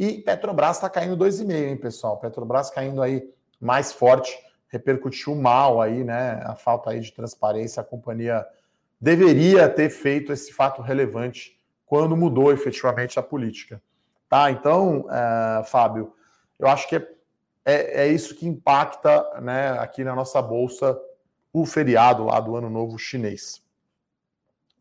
E 0.00 0.18
Petrobras 0.18 0.76
está 0.76 0.90
caindo 0.90 1.16
2,5%, 1.16 1.50
hein, 1.52 1.76
pessoal? 1.76 2.16
Petrobras 2.18 2.70
caindo 2.70 3.00
aí 3.00 3.32
mais 3.60 3.92
forte, 3.92 4.36
repercutiu 4.66 5.36
mal 5.36 5.80
aí, 5.80 6.02
né? 6.02 6.42
A 6.44 6.56
falta 6.56 6.90
aí 6.90 6.98
de 6.98 7.12
transparência, 7.12 7.80
a 7.80 7.84
companhia 7.84 8.44
deveria 9.00 9.68
ter 9.68 9.90
feito 9.90 10.32
esse 10.32 10.52
fato 10.52 10.82
relevante 10.82 11.56
quando 11.86 12.16
mudou 12.16 12.52
efetivamente 12.52 13.16
a 13.16 13.22
política. 13.22 13.80
Tá? 14.28 14.50
Então, 14.50 15.06
é, 15.08 15.62
Fábio, 15.64 16.12
eu 16.62 16.68
acho 16.68 16.88
que 16.88 16.94
é, 16.94 17.06
é, 17.64 18.04
é, 18.04 18.08
isso 18.08 18.36
que 18.36 18.46
impacta 18.46 19.40
né, 19.40 19.70
aqui 19.80 20.04
na 20.04 20.14
nossa 20.14 20.40
bolsa 20.40 20.96
o 21.52 21.66
feriado 21.66 22.24
lá 22.24 22.38
do 22.38 22.56
Ano 22.56 22.70
Novo 22.70 22.96
Chinês. 22.96 23.60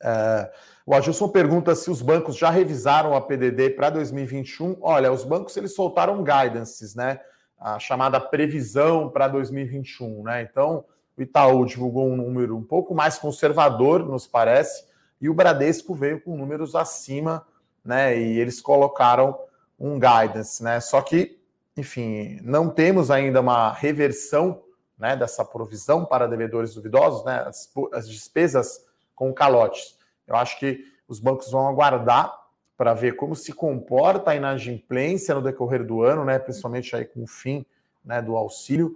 É, 0.03 0.51
o 0.85 0.93
Adilson 0.93 1.27
pergunta 1.29 1.73
se 1.73 1.89
os 1.89 2.01
bancos 2.01 2.37
já 2.37 2.51
revisaram 2.51 3.15
a 3.15 3.21
PDD 3.21 3.71
para 3.71 3.89
2021. 3.89 4.77
Olha, 4.79 5.11
os 5.11 5.23
bancos 5.23 5.57
eles 5.57 5.73
soltaram 5.73 6.23
guidances, 6.23 6.93
né? 6.93 7.19
A 7.59 7.79
chamada 7.79 8.19
previsão 8.19 9.09
para 9.09 9.27
2021, 9.27 10.23
né? 10.23 10.43
Então, 10.43 10.85
O 11.17 11.21
Itaú 11.21 11.65
divulgou 11.65 12.07
um 12.07 12.15
número 12.15 12.55
um 12.55 12.63
pouco 12.63 12.95
mais 12.95 13.17
conservador, 13.17 14.05
nos 14.07 14.25
parece, 14.25 14.85
e 15.19 15.29
o 15.29 15.33
Bradesco 15.33 15.93
veio 15.93 16.21
com 16.21 16.37
números 16.37 16.75
acima, 16.75 17.45
né? 17.83 18.17
E 18.17 18.39
eles 18.39 18.61
colocaram 18.61 19.37
um 19.79 19.99
guidance, 19.99 20.63
né? 20.63 20.79
Só 20.79 21.01
que, 21.01 21.40
enfim, 21.77 22.39
não 22.43 22.69
temos 22.69 23.09
ainda 23.09 23.39
uma 23.39 23.71
reversão 23.71 24.61
né, 24.97 25.15
dessa 25.15 25.43
provisão 25.43 26.05
para 26.05 26.27
devedores 26.27 26.75
duvidosos, 26.75 27.25
né? 27.25 27.43
As, 27.47 27.71
as 27.93 28.07
despesas 28.07 28.85
com 29.15 29.33
calotes. 29.33 29.97
Eu 30.27 30.35
acho 30.35 30.59
que 30.59 30.85
os 31.07 31.19
bancos 31.19 31.49
vão 31.51 31.67
aguardar 31.67 32.31
para 32.77 32.93
ver 32.93 33.15
como 33.15 33.35
se 33.35 33.51
comporta 33.51 34.31
a 34.31 34.35
inadimplência 34.35 35.33
no 35.33 35.41
decorrer 35.41 35.83
do 35.85 36.03
ano, 36.03 36.23
né? 36.23 36.37
Principalmente 36.39 36.95
aí 36.95 37.05
com 37.05 37.23
o 37.23 37.27
fim 37.27 37.65
né, 38.03 38.21
do 38.21 38.35
auxílio. 38.35 38.95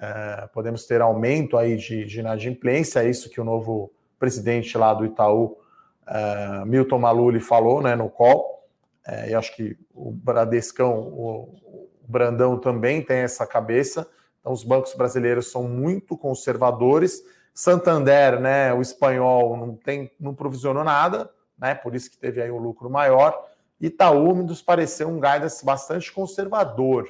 É, 0.00 0.48
podemos 0.54 0.86
ter 0.86 1.00
aumento 1.00 1.58
aí 1.58 1.76
de, 1.76 2.04
de 2.04 2.20
inadimplência, 2.20 3.00
é 3.00 3.10
isso 3.10 3.28
que 3.28 3.40
o 3.40 3.44
novo 3.44 3.92
presidente 4.18 4.76
lá 4.78 4.94
do 4.94 5.04
Itaú, 5.04 5.58
é, 6.06 6.64
Milton 6.64 6.98
Maluli, 6.98 7.40
falou 7.40 7.82
né, 7.82 7.94
no 7.94 8.08
call. 8.08 8.66
É, 9.06 9.30
e 9.30 9.34
acho 9.34 9.54
que 9.54 9.76
o 9.94 10.10
Bradescão, 10.10 10.98
o, 10.98 11.90
Brandão 12.12 12.58
também 12.58 13.02
tem 13.02 13.18
essa 13.18 13.46
cabeça. 13.46 14.06
Então, 14.40 14.52
os 14.52 14.62
bancos 14.62 14.94
brasileiros 14.94 15.50
são 15.50 15.64
muito 15.64 16.16
conservadores. 16.16 17.24
Santander, 17.54 18.40
né, 18.40 18.72
o 18.72 18.80
espanhol, 18.80 19.56
não, 19.56 19.74
tem, 19.74 20.10
não 20.20 20.34
provisionou 20.34 20.84
nada, 20.84 21.30
né, 21.58 21.74
por 21.74 21.94
isso 21.94 22.10
que 22.10 22.16
teve 22.16 22.40
aí 22.40 22.50
um 22.50 22.58
lucro 22.58 22.88
maior. 22.88 23.36
Itaú 23.80 24.34
nos 24.34 24.62
pareceu 24.62 25.08
um 25.08 25.20
guidance 25.20 25.64
bastante 25.64 26.12
conservador, 26.12 27.08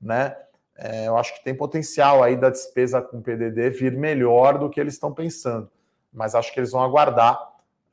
né? 0.00 0.36
é, 0.76 1.06
eu 1.06 1.16
acho 1.16 1.34
que 1.34 1.44
tem 1.44 1.54
potencial 1.54 2.22
aí 2.22 2.36
da 2.36 2.50
despesa 2.50 3.00
com 3.00 3.22
PDD 3.22 3.70
vir 3.70 3.96
melhor 3.96 4.58
do 4.58 4.70
que 4.70 4.80
eles 4.80 4.94
estão 4.94 5.12
pensando. 5.12 5.70
Mas 6.12 6.34
acho 6.34 6.52
que 6.52 6.60
eles 6.60 6.72
vão 6.72 6.82
aguardar 6.82 7.40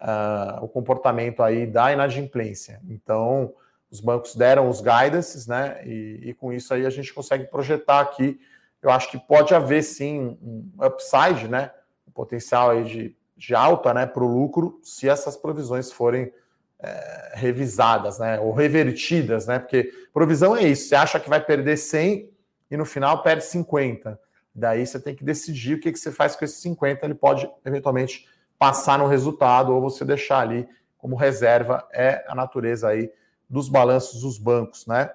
uh, 0.02 0.64
o 0.64 0.68
comportamento 0.68 1.44
aí 1.44 1.66
da 1.68 1.92
inadimplência. 1.92 2.82
Então, 2.90 3.54
os 3.92 4.00
bancos 4.00 4.36
deram 4.36 4.70
os 4.70 4.82
guidances, 4.82 5.48
né? 5.48 5.82
E, 5.86 6.30
e, 6.30 6.34
com 6.34 6.54
isso 6.54 6.74
aí 6.74 6.86
a 6.86 6.90
gente 6.90 7.14
consegue 7.14 7.46
projetar 7.46 8.00
aqui. 8.00 8.40
Eu 8.82 8.92
acho 8.92 9.10
que 9.10 9.18
pode 9.18 9.54
haver 9.54 9.84
sim 9.84 10.38
um 10.42 10.72
upside, 10.86 11.48
né? 11.48 11.72
Um 12.08 12.12
potencial 12.12 12.70
aí 12.70 12.84
de, 12.84 13.16
de 13.36 13.56
alta, 13.56 13.94
né? 13.94 14.06
Para 14.06 14.24
o 14.24 14.28
lucro, 14.28 14.80
se 14.84 15.10
essas 15.10 15.36
provisões 15.36 15.92
forem 15.92 16.32
é, 16.80 17.32
revisadas, 17.34 18.20
né? 18.20 18.40
Ou 18.40 18.54
revertidas, 18.54 19.48
né? 19.48 19.58
Porque 19.58 19.92
provisão 20.14 20.56
é 20.56 20.64
isso. 20.64 20.88
Você 20.88 20.96
acha 20.96 21.20
que 21.20 21.30
vai 21.30 21.44
perder 21.44 21.78
100 21.78 22.30
e 22.70 22.78
no 22.78 22.86
final 22.86 23.24
perde 23.24 23.44
50. 23.46 24.20
Daí 24.54 24.86
você 24.86 25.00
tem 25.00 25.16
que 25.16 25.24
decidir 25.24 25.76
o 25.76 25.80
que, 25.80 25.92
que 25.92 26.00
você 26.00 26.12
faz 26.12 26.36
com 26.36 26.46
esses 26.46 26.62
50. 26.62 27.06
Ele 27.06 27.16
pode 27.16 27.50
eventualmente 27.66 28.28
passar 28.58 29.00
no 29.00 29.08
resultado 29.08 29.74
ou 29.74 29.82
você 29.82 30.06
deixar 30.06 30.40
ali 30.40 30.68
como 30.98 31.16
reserva. 31.16 31.88
É 31.92 32.24
a 32.28 32.36
natureza 32.36 32.90
aí 32.90 33.12
dos 33.50 33.68
balanços 33.68 34.22
dos 34.22 34.38
bancos, 34.38 34.86
né? 34.86 35.10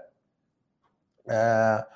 É... 1.27 1.87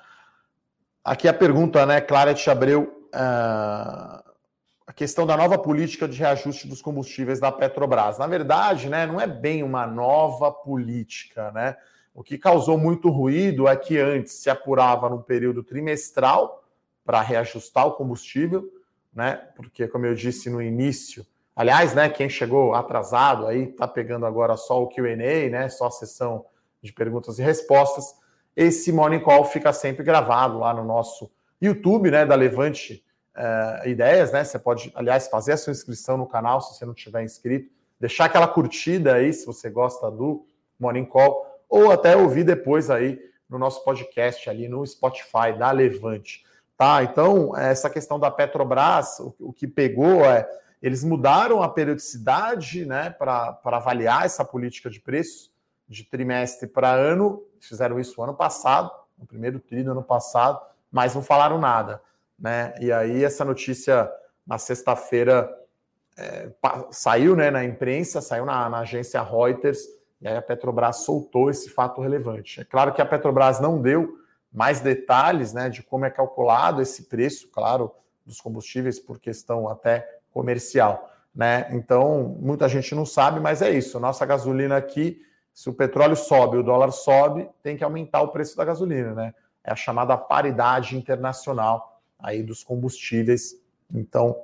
Aqui 1.03 1.27
a 1.27 1.33
pergunta, 1.33 1.85
né, 1.85 1.99
Clara 1.99 2.33
de 2.33 2.49
Abreu, 2.49 3.07
é... 3.13 3.19
a 3.19 4.93
questão 4.95 5.25
da 5.25 5.35
nova 5.35 5.57
política 5.57 6.07
de 6.07 6.17
reajuste 6.17 6.67
dos 6.67 6.81
combustíveis 6.81 7.39
da 7.39 7.51
Petrobras. 7.51 8.17
Na 8.17 8.27
verdade, 8.27 8.89
né, 8.89 9.05
não 9.05 9.19
é 9.19 9.27
bem 9.27 9.63
uma 9.63 9.85
nova 9.85 10.51
política, 10.51 11.51
né? 11.51 11.75
O 12.13 12.23
que 12.23 12.37
causou 12.37 12.77
muito 12.77 13.09
ruído 13.09 13.67
é 13.67 13.75
que 13.75 13.97
antes 13.97 14.33
se 14.33 14.49
apurava 14.49 15.09
num 15.09 15.21
período 15.21 15.63
trimestral 15.63 16.63
para 17.05 17.21
reajustar 17.21 17.87
o 17.87 17.93
combustível, 17.93 18.67
né? 19.13 19.35
Porque, 19.55 19.87
como 19.87 20.05
eu 20.05 20.13
disse 20.13 20.49
no 20.49 20.61
início, 20.61 21.25
aliás, 21.59 21.93
né, 21.93 22.07
quem 22.07 22.29
chegou 22.29 22.73
atrasado 22.73 23.45
aí 23.45 23.63
está 23.63 23.85
pegando 23.85 24.25
agora 24.25 24.55
só 24.55 24.81
o 24.81 24.87
QA, 24.87 25.17
né? 25.17 25.67
Só 25.67 25.87
a 25.87 25.91
sessão 25.91 26.45
de 26.81 26.93
perguntas 26.93 27.37
e 27.37 27.43
respostas. 27.43 28.15
Esse 28.55 28.93
Morning 28.93 29.19
Call 29.19 29.43
fica 29.43 29.73
sempre 29.73 30.01
gravado 30.01 30.57
lá 30.57 30.73
no 30.73 30.85
nosso 30.85 31.29
YouTube, 31.61 32.11
né? 32.11 32.25
Da 32.25 32.33
Levante 32.33 33.03
uh, 33.35 33.85
Ideias, 33.85 34.31
né? 34.31 34.45
Você 34.45 34.57
pode, 34.57 34.89
aliás, 34.95 35.27
fazer 35.27 35.51
a 35.51 35.57
sua 35.57 35.71
inscrição 35.71 36.15
no 36.15 36.25
canal 36.25 36.61
se 36.61 36.77
você 36.77 36.85
não 36.85 36.93
tiver 36.93 37.23
inscrito, 37.23 37.69
deixar 37.99 38.25
aquela 38.25 38.47
curtida 38.47 39.15
aí 39.15 39.33
se 39.33 39.45
você 39.45 39.69
gosta 39.69 40.09
do 40.09 40.45
Morning 40.79 41.03
Call 41.03 41.45
ou 41.67 41.91
até 41.91 42.15
ouvir 42.15 42.45
depois 42.45 42.89
aí 42.89 43.19
no 43.49 43.59
nosso 43.59 43.83
podcast 43.83 44.49
ali 44.49 44.69
no 44.69 44.87
Spotify 44.87 45.51
da 45.59 45.71
Levante. 45.71 46.45
Tá? 46.77 47.03
Então, 47.03 47.53
essa 47.57 47.89
questão 47.89 48.17
da 48.17 48.31
Petrobras, 48.31 49.19
o, 49.19 49.35
o 49.41 49.51
que 49.51 49.67
pegou 49.67 50.23
é 50.23 50.49
eles 50.81 51.03
mudaram 51.03 51.61
a 51.61 51.69
periodicidade 51.69 52.85
né, 52.85 53.09
para 53.09 53.59
avaliar 53.65 54.25
essa 54.25 54.45
política 54.45 54.89
de 54.89 54.99
preços 54.99 55.51
de 55.87 56.03
trimestre 56.03 56.67
para 56.67 56.91
ano. 56.91 57.43
Fizeram 57.59 57.99
isso 57.99 58.21
ano 58.21 58.33
passado, 58.33 58.91
no 59.17 59.25
primeiro 59.25 59.59
tri 59.59 59.83
do 59.83 59.91
ano 59.91 60.03
passado, 60.03 60.61
mas 60.91 61.13
não 61.13 61.21
falaram 61.21 61.57
nada. 61.57 62.01
Né? 62.37 62.73
E 62.79 62.91
aí, 62.91 63.23
essa 63.23 63.43
notícia 63.43 64.09
na 64.47 64.57
sexta-feira 64.57 65.49
é, 66.17 66.49
saiu 66.91 67.35
né, 67.35 67.51
na 67.51 67.63
imprensa, 67.63 68.21
saiu 68.21 68.45
na, 68.45 68.69
na 68.69 68.79
agência 68.79 69.21
Reuters 69.21 69.79
e 70.21 70.27
aí 70.27 70.35
a 70.35 70.41
Petrobras 70.41 70.97
soltou 70.97 71.49
esse 71.49 71.69
fato 71.69 72.01
relevante. 72.01 72.59
É 72.59 72.65
claro 72.65 72.93
que 72.93 73.01
a 73.01 73.05
Petrobras 73.05 73.59
não 73.59 73.81
deu 73.81 74.17
mais 74.51 74.81
detalhes 74.81 75.53
né, 75.53 75.69
de 75.69 75.81
como 75.83 76.05
é 76.05 76.09
calculado 76.09 76.81
esse 76.81 77.03
preço, 77.03 77.47
claro, 77.49 77.91
dos 78.25 78.41
combustíveis 78.41 78.99
por 78.99 79.19
questão 79.19 79.69
até 79.69 80.18
comercial. 80.31 81.09
Né? 81.33 81.67
Então, 81.71 82.37
muita 82.39 82.67
gente 82.67 82.93
não 82.93 83.05
sabe, 83.05 83.39
mas 83.39 83.61
é 83.61 83.69
isso. 83.69 83.99
Nossa 83.99 84.25
gasolina 84.25 84.77
aqui, 84.77 85.21
se 85.53 85.69
o 85.69 85.73
petróleo 85.73 86.15
sobe, 86.15 86.57
o 86.57 86.63
dólar 86.63 86.91
sobe, 86.91 87.49
tem 87.61 87.77
que 87.77 87.83
aumentar 87.83 88.21
o 88.21 88.29
preço 88.29 88.55
da 88.57 88.65
gasolina, 88.65 89.13
né? 89.13 89.33
É 89.63 89.71
a 89.71 89.75
chamada 89.75 90.17
paridade 90.17 90.97
internacional 90.97 92.01
aí 92.17 92.41
dos 92.41 92.63
combustíveis. 92.63 93.55
Então, 93.93 94.35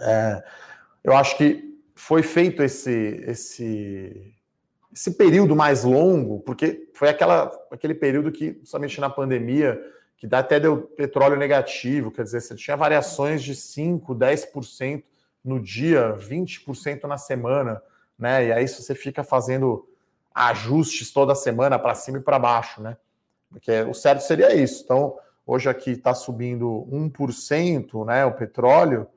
é, 0.00 0.42
eu 1.02 1.14
acho 1.14 1.36
que 1.36 1.78
foi 1.94 2.22
feito 2.22 2.62
esse, 2.62 3.22
esse 3.26 4.34
esse 4.92 5.12
período 5.12 5.56
mais 5.56 5.84
longo, 5.84 6.40
porque 6.40 6.88
foi 6.92 7.08
aquela, 7.08 7.50
aquele 7.70 7.94
período 7.94 8.30
que, 8.30 8.60
somente 8.62 9.00
na 9.00 9.08
pandemia, 9.08 9.80
que 10.22 10.26
dá 10.28 10.38
até 10.38 10.60
deu 10.60 10.82
petróleo 10.82 11.36
negativo, 11.36 12.12
quer 12.12 12.22
dizer, 12.22 12.40
você 12.40 12.54
tinha 12.54 12.76
variações 12.76 13.42
de 13.42 13.56
5%, 13.56 14.16
10% 14.16 15.02
no 15.44 15.58
dia, 15.58 16.16
20% 16.16 17.02
na 17.08 17.18
semana, 17.18 17.82
né? 18.16 18.46
E 18.46 18.52
aí 18.52 18.68
você 18.68 18.94
fica 18.94 19.24
fazendo 19.24 19.84
ajustes 20.32 21.10
toda 21.10 21.34
semana 21.34 21.76
para 21.76 21.96
cima 21.96 22.18
e 22.18 22.20
para 22.20 22.38
baixo, 22.38 22.80
né? 22.80 22.96
Porque 23.50 23.82
o 23.82 23.92
certo 23.92 24.20
seria 24.20 24.54
isso. 24.54 24.84
Então, 24.84 25.18
hoje 25.44 25.68
aqui 25.68 25.90
está 25.90 26.14
subindo 26.14 26.86
1%, 26.88 28.06
né? 28.06 28.24
O 28.24 28.30
petróleo, 28.30 29.08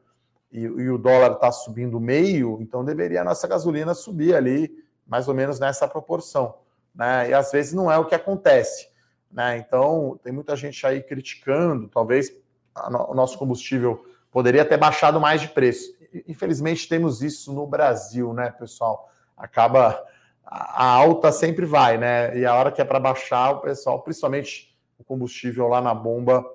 e, 0.51 0.61
e 0.61 0.89
o 0.89 0.97
dólar 0.97 1.33
está 1.33 1.51
subindo 1.51 1.99
meio, 1.99 2.57
então 2.59 2.83
deveria 2.83 3.21
a 3.21 3.23
nossa 3.23 3.47
gasolina 3.47 3.93
subir 3.93 4.33
ali 4.33 4.71
mais 5.05 5.27
ou 5.27 5.35
menos 5.35 5.59
nessa 5.59 5.87
proporção. 5.87 6.55
Né? 6.95 7.29
E 7.29 7.33
às 7.35 7.51
vezes 7.51 7.73
não 7.73 7.91
é 7.91 7.97
o 7.99 8.05
que 8.05 8.15
acontece. 8.15 8.94
Né? 9.35 9.57
Então, 9.57 10.17
tem 10.23 10.31
muita 10.31 10.55
gente 10.55 10.87
aí 10.87 11.03
criticando, 11.03 11.89
talvez 11.89 12.31
o 12.73 13.13
nosso 13.13 13.37
combustível 13.37 14.05
poderia 14.31 14.63
ter 14.63 14.77
baixado 14.77 15.19
mais 15.19 15.41
de 15.41 15.49
preço. 15.49 15.93
Infelizmente, 16.25 16.87
temos 16.87 17.21
isso 17.21 17.53
no 17.53 17.67
Brasil, 17.67 18.33
né, 18.33 18.49
pessoal? 18.51 19.11
Acaba. 19.35 20.01
A 20.45 20.85
alta 20.85 21.31
sempre 21.31 21.65
vai, 21.65 21.97
né? 21.97 22.37
E 22.37 22.45
a 22.45 22.55
hora 22.55 22.71
que 22.71 22.81
é 22.81 22.85
para 22.85 22.99
baixar, 22.99 23.51
o 23.51 23.59
pessoal, 23.59 24.01
principalmente 24.01 24.73
o 24.97 25.03
combustível 25.03 25.67
lá 25.67 25.81
na 25.81 25.93
bomba, 25.93 26.45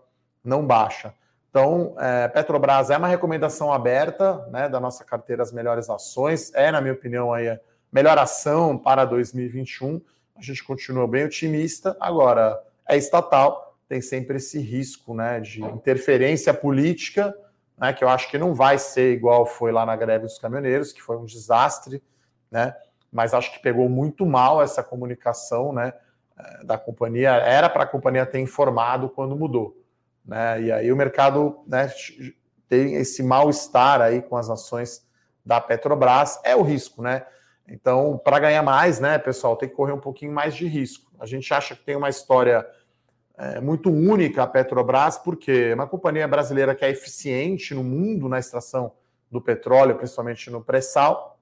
não 0.43 0.67
baixa. 0.67 1.13
Então, 1.51 1.97
é, 1.99 2.29
Petrobras 2.29 2.89
é 2.89 2.97
uma 2.97 3.09
recomendação 3.09 3.73
aberta 3.73 4.47
né, 4.51 4.69
da 4.69 4.79
nossa 4.81 5.05
carteira 5.05 5.43
As 5.43 5.53
Melhores 5.53 5.91
Ações. 5.91 6.55
É, 6.55 6.71
na 6.71 6.81
minha 6.81 6.95
opinião, 6.95 7.33
aí, 7.35 7.59
melhor 7.93 8.17
ação 8.17 8.79
para 8.79 9.05
2021. 9.05 10.01
A 10.37 10.41
gente 10.41 10.65
continua 10.65 11.07
bem 11.09 11.25
otimista. 11.25 11.97
Agora, 12.01 12.59
é 12.91 12.97
estatal, 12.97 13.77
tem 13.89 14.01
sempre 14.01 14.37
esse 14.37 14.61
risco 14.61 15.15
né, 15.15 15.41
de 15.41 15.63
interferência 15.63 16.53
política, 16.55 17.35
né, 17.79 17.93
que 17.93 18.05
eu 18.05 18.09
acho 18.09 18.31
que 18.31 18.39
não 18.39 18.55
vai 18.55 18.79
ser 18.79 19.13
igual 19.13 19.47
foi 19.47 19.73
lá 19.73 19.87
na 19.87 19.97
greve 19.97 20.25
dos 20.25 20.39
caminhoneiros, 20.39 20.93
que 20.93 21.03
foi 21.03 21.17
um 21.17 21.25
desastre, 21.25 22.03
né? 22.51 22.75
Mas 23.13 23.33
acho 23.35 23.53
que 23.53 23.59
pegou 23.59 23.89
muito 23.89 24.25
mal 24.27 24.63
essa 24.63 24.83
comunicação, 24.83 25.73
né? 25.73 25.93
Eh, 26.39 26.65
da 26.65 26.79
companhia 26.79 27.31
era 27.31 27.69
para 27.69 27.85
a 27.85 27.87
companhia 27.87 28.27
ter 28.27 28.39
informado 28.39 29.09
quando 29.09 29.35
mudou, 29.35 29.77
né? 30.25 30.61
E 30.63 30.71
aí 30.71 30.93
o 30.93 30.97
mercado, 30.97 31.61
né, 31.67 31.91
tem 32.69 32.95
esse 32.95 33.23
mal 33.23 33.49
estar 33.51 34.01
aí 34.01 34.23
com 34.23 34.37
as 34.37 34.49
ações 34.49 35.05
da 35.45 35.61
Petrobras 35.61 36.39
é 36.45 36.55
o 36.55 36.63
risco, 36.63 37.03
né? 37.03 37.27
Então, 37.67 38.21
para 38.23 38.39
ganhar 38.39 38.63
mais, 38.63 39.01
né, 39.01 39.19
pessoal, 39.19 39.57
tem 39.57 39.69
que 39.69 39.75
correr 39.75 39.93
um 39.93 40.01
pouquinho 40.01 40.33
mais 40.33 40.55
de 40.55 40.67
risco. 40.67 41.11
A 41.19 41.27
gente 41.27 41.53
acha 41.55 41.75
que 41.75 41.85
tem 41.85 41.97
uma 41.97 42.09
história 42.09 42.67
é, 43.41 43.59
muito 43.59 43.91
única 43.91 44.43
a 44.43 44.47
Petrobras, 44.47 45.17
porque 45.17 45.69
é 45.71 45.75
uma 45.75 45.87
companhia 45.87 46.29
brasileira 46.29 46.75
que 46.75 46.85
é 46.85 46.91
eficiente 46.91 47.75
no 47.75 47.83
mundo 47.83 48.29
na 48.29 48.39
extração 48.39 48.93
do 49.31 49.41
petróleo, 49.41 49.97
principalmente 49.97 50.51
no 50.51 50.63
pré-sal. 50.63 51.39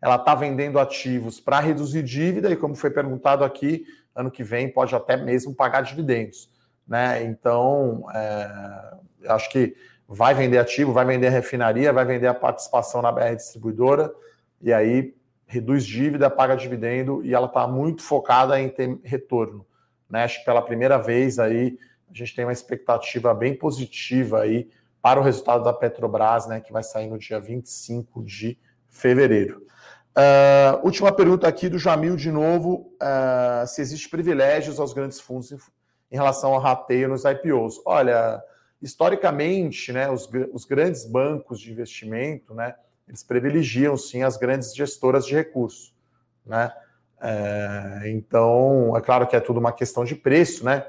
Ela 0.00 0.16
está 0.16 0.34
vendendo 0.34 0.78
ativos 0.78 1.40
para 1.40 1.60
reduzir 1.60 2.02
dívida 2.02 2.50
e, 2.50 2.56
como 2.56 2.74
foi 2.74 2.90
perguntado 2.90 3.44
aqui, 3.44 3.84
ano 4.14 4.30
que 4.30 4.42
vem 4.42 4.72
pode 4.72 4.94
até 4.94 5.14
mesmo 5.14 5.54
pagar 5.54 5.82
dividendos. 5.82 6.48
Né? 6.86 7.22
Então, 7.24 8.06
é, 8.14 8.94
acho 9.28 9.50
que 9.50 9.76
vai 10.08 10.32
vender 10.32 10.56
ativo, 10.56 10.90
vai 10.90 11.04
vender 11.04 11.28
refinaria, 11.28 11.92
vai 11.92 12.06
vender 12.06 12.28
a 12.28 12.34
participação 12.34 13.02
na 13.02 13.12
BR 13.12 13.36
distribuidora 13.36 14.10
e 14.62 14.72
aí 14.72 15.14
reduz 15.46 15.84
dívida, 15.84 16.30
paga 16.30 16.56
dividendo 16.56 17.22
e 17.22 17.34
ela 17.34 17.46
está 17.46 17.66
muito 17.66 18.02
focada 18.02 18.58
em 18.58 18.70
ter 18.70 18.98
retorno. 19.04 19.66
Né? 20.08 20.24
Acho 20.24 20.40
que 20.40 20.44
pela 20.44 20.62
primeira 20.62 20.98
vez 20.98 21.38
aí 21.38 21.78
a 22.10 22.14
gente 22.14 22.34
tem 22.34 22.44
uma 22.44 22.52
expectativa 22.52 23.34
bem 23.34 23.54
positiva 23.54 24.40
aí 24.40 24.68
para 25.02 25.20
o 25.20 25.22
resultado 25.22 25.62
da 25.62 25.72
Petrobras, 25.72 26.46
né, 26.46 26.60
que 26.60 26.72
vai 26.72 26.82
sair 26.82 27.08
no 27.08 27.18
dia 27.18 27.38
25 27.38 28.22
de 28.24 28.58
fevereiro. 28.88 29.66
Uh, 30.16 30.84
última 30.84 31.12
pergunta 31.12 31.46
aqui 31.46 31.68
do 31.68 31.78
Jamil 31.78 32.16
de 32.16 32.32
novo: 32.32 32.92
uh, 33.00 33.66
se 33.66 33.80
existe 33.80 34.08
privilégios 34.08 34.80
aos 34.80 34.92
grandes 34.92 35.20
fundos 35.20 35.52
em, 35.52 35.58
em, 36.10 36.16
relação 36.16 36.54
ao 36.54 36.60
rateio 36.60 37.08
nos 37.08 37.24
IPOs. 37.24 37.80
Olha, 37.86 38.42
historicamente, 38.82 39.92
né, 39.92 40.10
os, 40.10 40.28
os 40.52 40.64
grandes 40.64 41.04
bancos 41.04 41.60
de 41.60 41.70
investimento, 41.70 42.52
né, 42.52 42.74
eles 43.06 43.22
privilegiam 43.22 43.96
sim 43.96 44.22
as 44.24 44.36
grandes 44.36 44.74
gestoras 44.74 45.24
de 45.24 45.34
recursos, 45.34 45.94
né? 46.44 46.72
É, 47.20 48.02
então, 48.06 48.96
é 48.96 49.00
claro 49.00 49.26
que 49.26 49.34
é 49.34 49.40
tudo 49.40 49.58
uma 49.58 49.72
questão 49.72 50.04
de 50.04 50.14
preço, 50.14 50.64
né? 50.64 50.86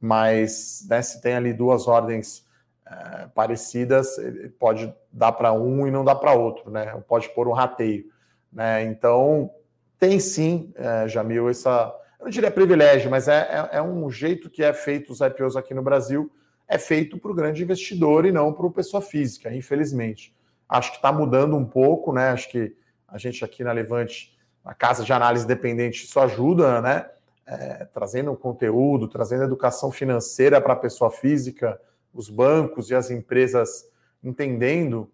Mas 0.00 0.86
né, 0.88 1.02
se 1.02 1.20
tem 1.20 1.34
ali 1.34 1.52
duas 1.52 1.86
ordens 1.86 2.46
é, 2.86 3.26
parecidas, 3.34 4.16
pode 4.58 4.92
dar 5.12 5.32
para 5.32 5.52
um 5.52 5.86
e 5.86 5.90
não 5.90 6.04
dá 6.04 6.14
para 6.14 6.32
outro, 6.32 6.70
né? 6.70 7.00
Pode 7.06 7.28
pôr 7.30 7.48
um 7.48 7.52
rateio, 7.52 8.04
né? 8.52 8.82
Então, 8.84 9.50
tem 9.98 10.18
sim, 10.18 10.72
é, 10.76 11.08
Jamil, 11.08 11.48
essa. 11.48 11.94
Eu 12.18 12.24
não 12.24 12.30
diria 12.30 12.50
privilégio, 12.50 13.10
mas 13.10 13.26
é, 13.26 13.68
é, 13.72 13.76
é 13.78 13.82
um 13.82 14.10
jeito 14.10 14.48
que 14.50 14.62
é 14.62 14.72
feito 14.72 15.12
os 15.12 15.20
IPOs 15.20 15.56
aqui 15.56 15.74
no 15.74 15.82
Brasil, 15.82 16.30
é 16.68 16.78
feito 16.78 17.18
para 17.18 17.30
o 17.30 17.34
grande 17.34 17.62
investidor 17.62 18.24
e 18.24 18.32
não 18.32 18.52
para 18.52 18.66
o 18.66 18.70
pessoa 18.70 19.00
física, 19.00 19.52
infelizmente. 19.52 20.34
Acho 20.68 20.90
que 20.90 20.96
está 20.96 21.12
mudando 21.12 21.56
um 21.56 21.64
pouco, 21.64 22.12
né? 22.12 22.30
Acho 22.30 22.48
que 22.48 22.74
a 23.06 23.18
gente 23.18 23.44
aqui 23.44 23.62
na 23.62 23.72
Levante 23.72 24.32
a 24.64 24.74
casa 24.74 25.04
de 25.04 25.12
análise 25.12 25.46
dependente, 25.46 26.04
isso 26.04 26.18
ajuda, 26.20 26.80
né? 26.80 27.08
É, 27.44 27.86
trazendo 27.92 28.34
conteúdo, 28.36 29.08
trazendo 29.08 29.42
educação 29.42 29.90
financeira 29.90 30.60
para 30.60 30.74
a 30.74 30.76
pessoa 30.76 31.10
física, 31.10 31.80
os 32.14 32.30
bancos 32.30 32.88
e 32.88 32.94
as 32.94 33.10
empresas 33.10 33.84
entendendo 34.22 35.10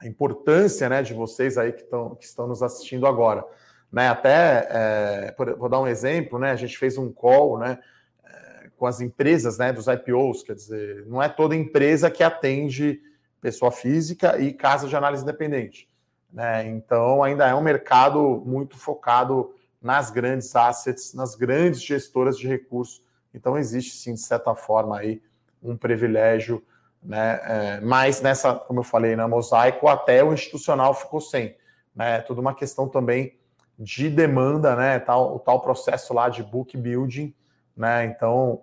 a 0.00 0.06
importância 0.06 0.88
né, 0.88 1.02
de 1.02 1.14
vocês 1.14 1.58
aí 1.58 1.72
que, 1.72 1.82
tão, 1.84 2.14
que 2.14 2.24
estão 2.24 2.46
nos 2.46 2.62
assistindo 2.62 3.06
agora. 3.06 3.44
Né, 3.90 4.08
até, 4.08 4.68
é, 4.70 5.34
vou 5.56 5.68
dar 5.68 5.80
um 5.80 5.86
exemplo, 5.86 6.38
né, 6.38 6.50
a 6.50 6.56
gente 6.56 6.78
fez 6.78 6.96
um 6.96 7.12
call 7.12 7.58
né, 7.58 7.78
é, 8.24 8.70
com 8.76 8.86
as 8.86 9.00
empresas 9.00 9.58
né, 9.58 9.72
dos 9.72 9.86
IPOs, 9.86 10.42
quer 10.42 10.54
dizer, 10.54 11.04
não 11.06 11.22
é 11.22 11.28
toda 11.28 11.54
empresa 11.54 12.10
que 12.10 12.22
atende 12.22 13.00
pessoa 13.40 13.70
física 13.70 14.38
e 14.38 14.52
casa 14.52 14.88
de 14.88 14.96
análise 14.96 15.22
independente. 15.22 15.88
Né? 16.32 16.66
Então, 16.66 17.22
ainda 17.22 17.46
é 17.46 17.54
um 17.54 17.60
mercado 17.60 18.42
muito 18.46 18.78
focado 18.78 19.54
nas 19.80 20.10
grandes 20.10 20.54
assets, 20.56 21.12
nas 21.12 21.34
grandes 21.34 21.82
gestoras 21.82 22.38
de 22.38 22.48
recursos. 22.48 23.02
Então, 23.34 23.58
existe 23.58 23.96
sim, 23.96 24.14
de 24.14 24.20
certa 24.20 24.54
forma, 24.54 24.98
aí 24.98 25.20
um 25.62 25.76
privilégio, 25.76 26.62
né? 27.02 27.40
É, 27.42 27.80
mas 27.80 28.20
nessa, 28.20 28.54
como 28.54 28.80
eu 28.80 28.84
falei, 28.84 29.16
na 29.16 29.26
mosaico, 29.28 29.88
até 29.88 30.22
o 30.22 30.32
institucional 30.32 30.94
ficou 30.94 31.20
sem. 31.20 31.56
Né? 31.94 32.16
É 32.16 32.20
tudo 32.20 32.40
uma 32.40 32.54
questão 32.54 32.88
também 32.88 33.36
de 33.78 34.08
demanda, 34.08 34.76
né? 34.76 34.98
Tal, 35.00 35.34
o 35.34 35.38
tal 35.38 35.60
processo 35.60 36.14
lá 36.14 36.28
de 36.28 36.42
book 36.42 36.76
building, 36.76 37.34
né? 37.76 38.04
Então, 38.04 38.62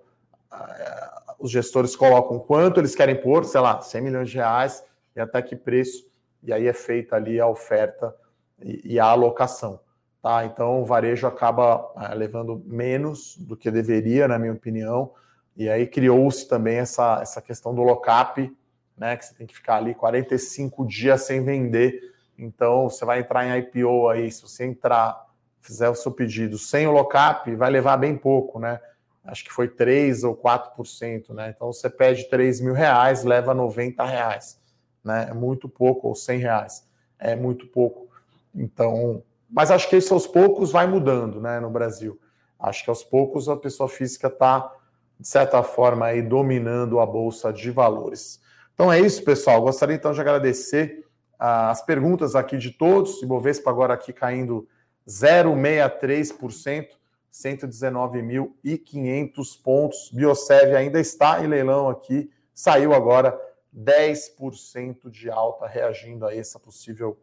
os 1.38 1.52
gestores 1.52 1.96
colocam 1.96 2.40
quanto 2.40 2.80
eles 2.80 2.96
querem 2.96 3.16
pôr, 3.16 3.46
sei 3.46 3.62
lá, 3.62 3.82
100 3.82 4.02
milhões 4.02 4.30
de 4.30 4.38
reais 4.38 4.84
e 5.16 5.20
até 5.20 5.42
que 5.42 5.56
preço 5.56 6.09
e 6.44 6.54
aí 6.54 6.68
é 6.68 6.74
feita 6.74 7.16
ali 7.16 7.40
a 7.40 7.48
oferta 7.48 8.16
e, 8.62 8.94
e 8.94 9.00
a 9.00 9.06
alocação. 9.06 9.80
Tá? 10.22 10.46
Então 10.46 10.82
o 10.82 10.86
varejo 10.86 11.28
acaba 11.28 11.92
é, 11.98 12.14
levando 12.14 12.62
menos 12.66 13.38
do 13.38 13.56
que 13.56 13.72
deveria, 13.72 14.28
na 14.28 14.38
minha 14.38 14.54
opinião, 14.54 15.12
e 15.56 15.70
aí 15.70 15.88
criou-se 15.88 16.48
também 16.48 16.78
essa, 16.78 17.20
essa 17.22 17.42
questão 17.42 17.74
do 17.74 17.82
lock-up, 17.82 18.56
né, 18.98 19.16
que 19.16 19.26
você 19.26 19.34
tem 19.34 19.48
que 19.48 19.56
ficar 19.56 19.78
ali 19.78 19.94
45 19.94 20.86
dias 20.86 21.24
sem 21.24 21.44
vender. 21.44 22.02
Então 22.38 22.90
você 22.90 23.06
vai 23.06 23.20
entrar 23.20 23.46
em 23.46 23.60
IPO 23.60 24.10
aí, 24.10 24.32
se 24.32 24.42
você 24.42 24.66
entrar, 24.66 25.26
fizer 25.60 25.90
o 25.90 25.96
seu 25.96 26.12
pedido 26.12 26.58
sem 26.58 26.88
o 26.88 26.92
lock-up, 26.92 27.54
vai 27.56 27.70
levar 27.70 27.98
bem 27.98 28.16
pouco, 28.16 28.60
né? 28.60 28.80
Acho 29.24 29.44
que 29.44 29.52
foi 29.52 29.68
3 29.68 30.24
ou 30.24 30.36
4%, 30.36 31.34
né? 31.34 31.54
Então 31.56 31.72
você 31.72 31.90
pede 31.90 32.30
3 32.30 32.62
mil 32.62 32.74
reais, 32.74 33.24
leva 33.24 33.54
90 33.54 34.04
reais 34.06 34.60
né? 35.04 35.28
É 35.30 35.34
muito 35.34 35.70
pouco, 35.70 36.08
ou 36.08 36.16
100 36.16 36.40
reais, 36.40 36.88
é 37.18 37.36
muito 37.36 37.68
pouco. 37.68 38.10
Então, 38.54 39.24
mas 39.50 39.72
acho 39.72 39.90
que 39.90 39.98
isso 39.98 40.14
aos 40.14 40.28
poucos 40.28 40.72
vai 40.72 40.86
mudando, 40.86 41.42
né, 41.42 41.60
no 41.60 41.70
Brasil. 41.70 42.20
Acho 42.60 42.84
que 42.84 42.90
aos 42.90 43.04
poucos 43.04 43.50
a 43.50 43.56
pessoa 43.56 43.90
física 43.90 44.28
está, 44.28 44.72
de 45.20 45.28
certa 45.28 45.64
forma, 45.64 46.06
aí 46.06 46.22
dominando 46.22 47.00
a 47.00 47.06
bolsa 47.06 47.52
de 47.52 47.72
valores. 47.72 48.40
Então 48.74 48.94
é 48.94 49.00
isso, 49.00 49.24
pessoal. 49.24 49.62
Gostaria 49.62 49.96
então 49.96 50.14
de 50.14 50.22
agradecer 50.22 51.06
uh, 51.40 51.70
as 51.70 51.84
perguntas 51.84 52.36
aqui 52.36 52.58
de 52.58 52.72
todos. 52.72 53.22
Ibovespa 53.22 53.70
agora 53.70 53.94
aqui 53.94 54.14
caindo 54.14 54.66
0,63%, 55.08 56.88
119.500 57.32 59.62
pontos. 59.64 60.10
Biosev 60.14 60.76
ainda 60.76 61.00
está 61.00 61.44
em 61.44 61.48
leilão 61.48 61.90
aqui, 61.90 62.30
saiu 62.54 62.94
agora 62.94 63.40
10% 63.80 65.10
de 65.10 65.30
alta, 65.30 65.66
reagindo 65.66 66.26
a 66.26 66.36
essa 66.36 66.60
possível 66.60 67.18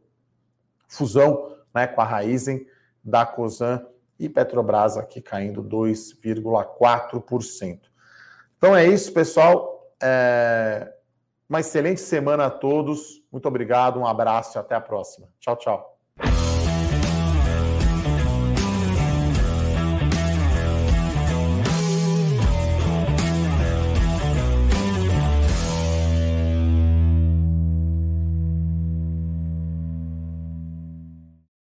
fusão 0.88 1.54
né, 1.74 1.86
com 1.86 2.00
a 2.00 2.04
Raizen 2.04 2.66
da 3.04 3.26
Cosan 3.26 3.86
e 4.18 4.26
Petrobras 4.28 4.96
aqui 4.96 5.20
caindo 5.20 5.62
2,4%. 5.62 7.80
Então 8.56 8.74
é 8.74 8.86
isso, 8.86 9.12
pessoal. 9.12 9.92
É... 10.02 10.92
Uma 11.48 11.60
excelente 11.60 12.00
semana 12.00 12.46
a 12.46 12.50
todos. 12.50 13.22
Muito 13.30 13.46
obrigado, 13.46 14.00
um 14.00 14.06
abraço 14.06 14.56
e 14.56 14.58
até 14.58 14.74
a 14.74 14.80
próxima. 14.80 15.28
Tchau, 15.38 15.56
tchau. 15.56 15.95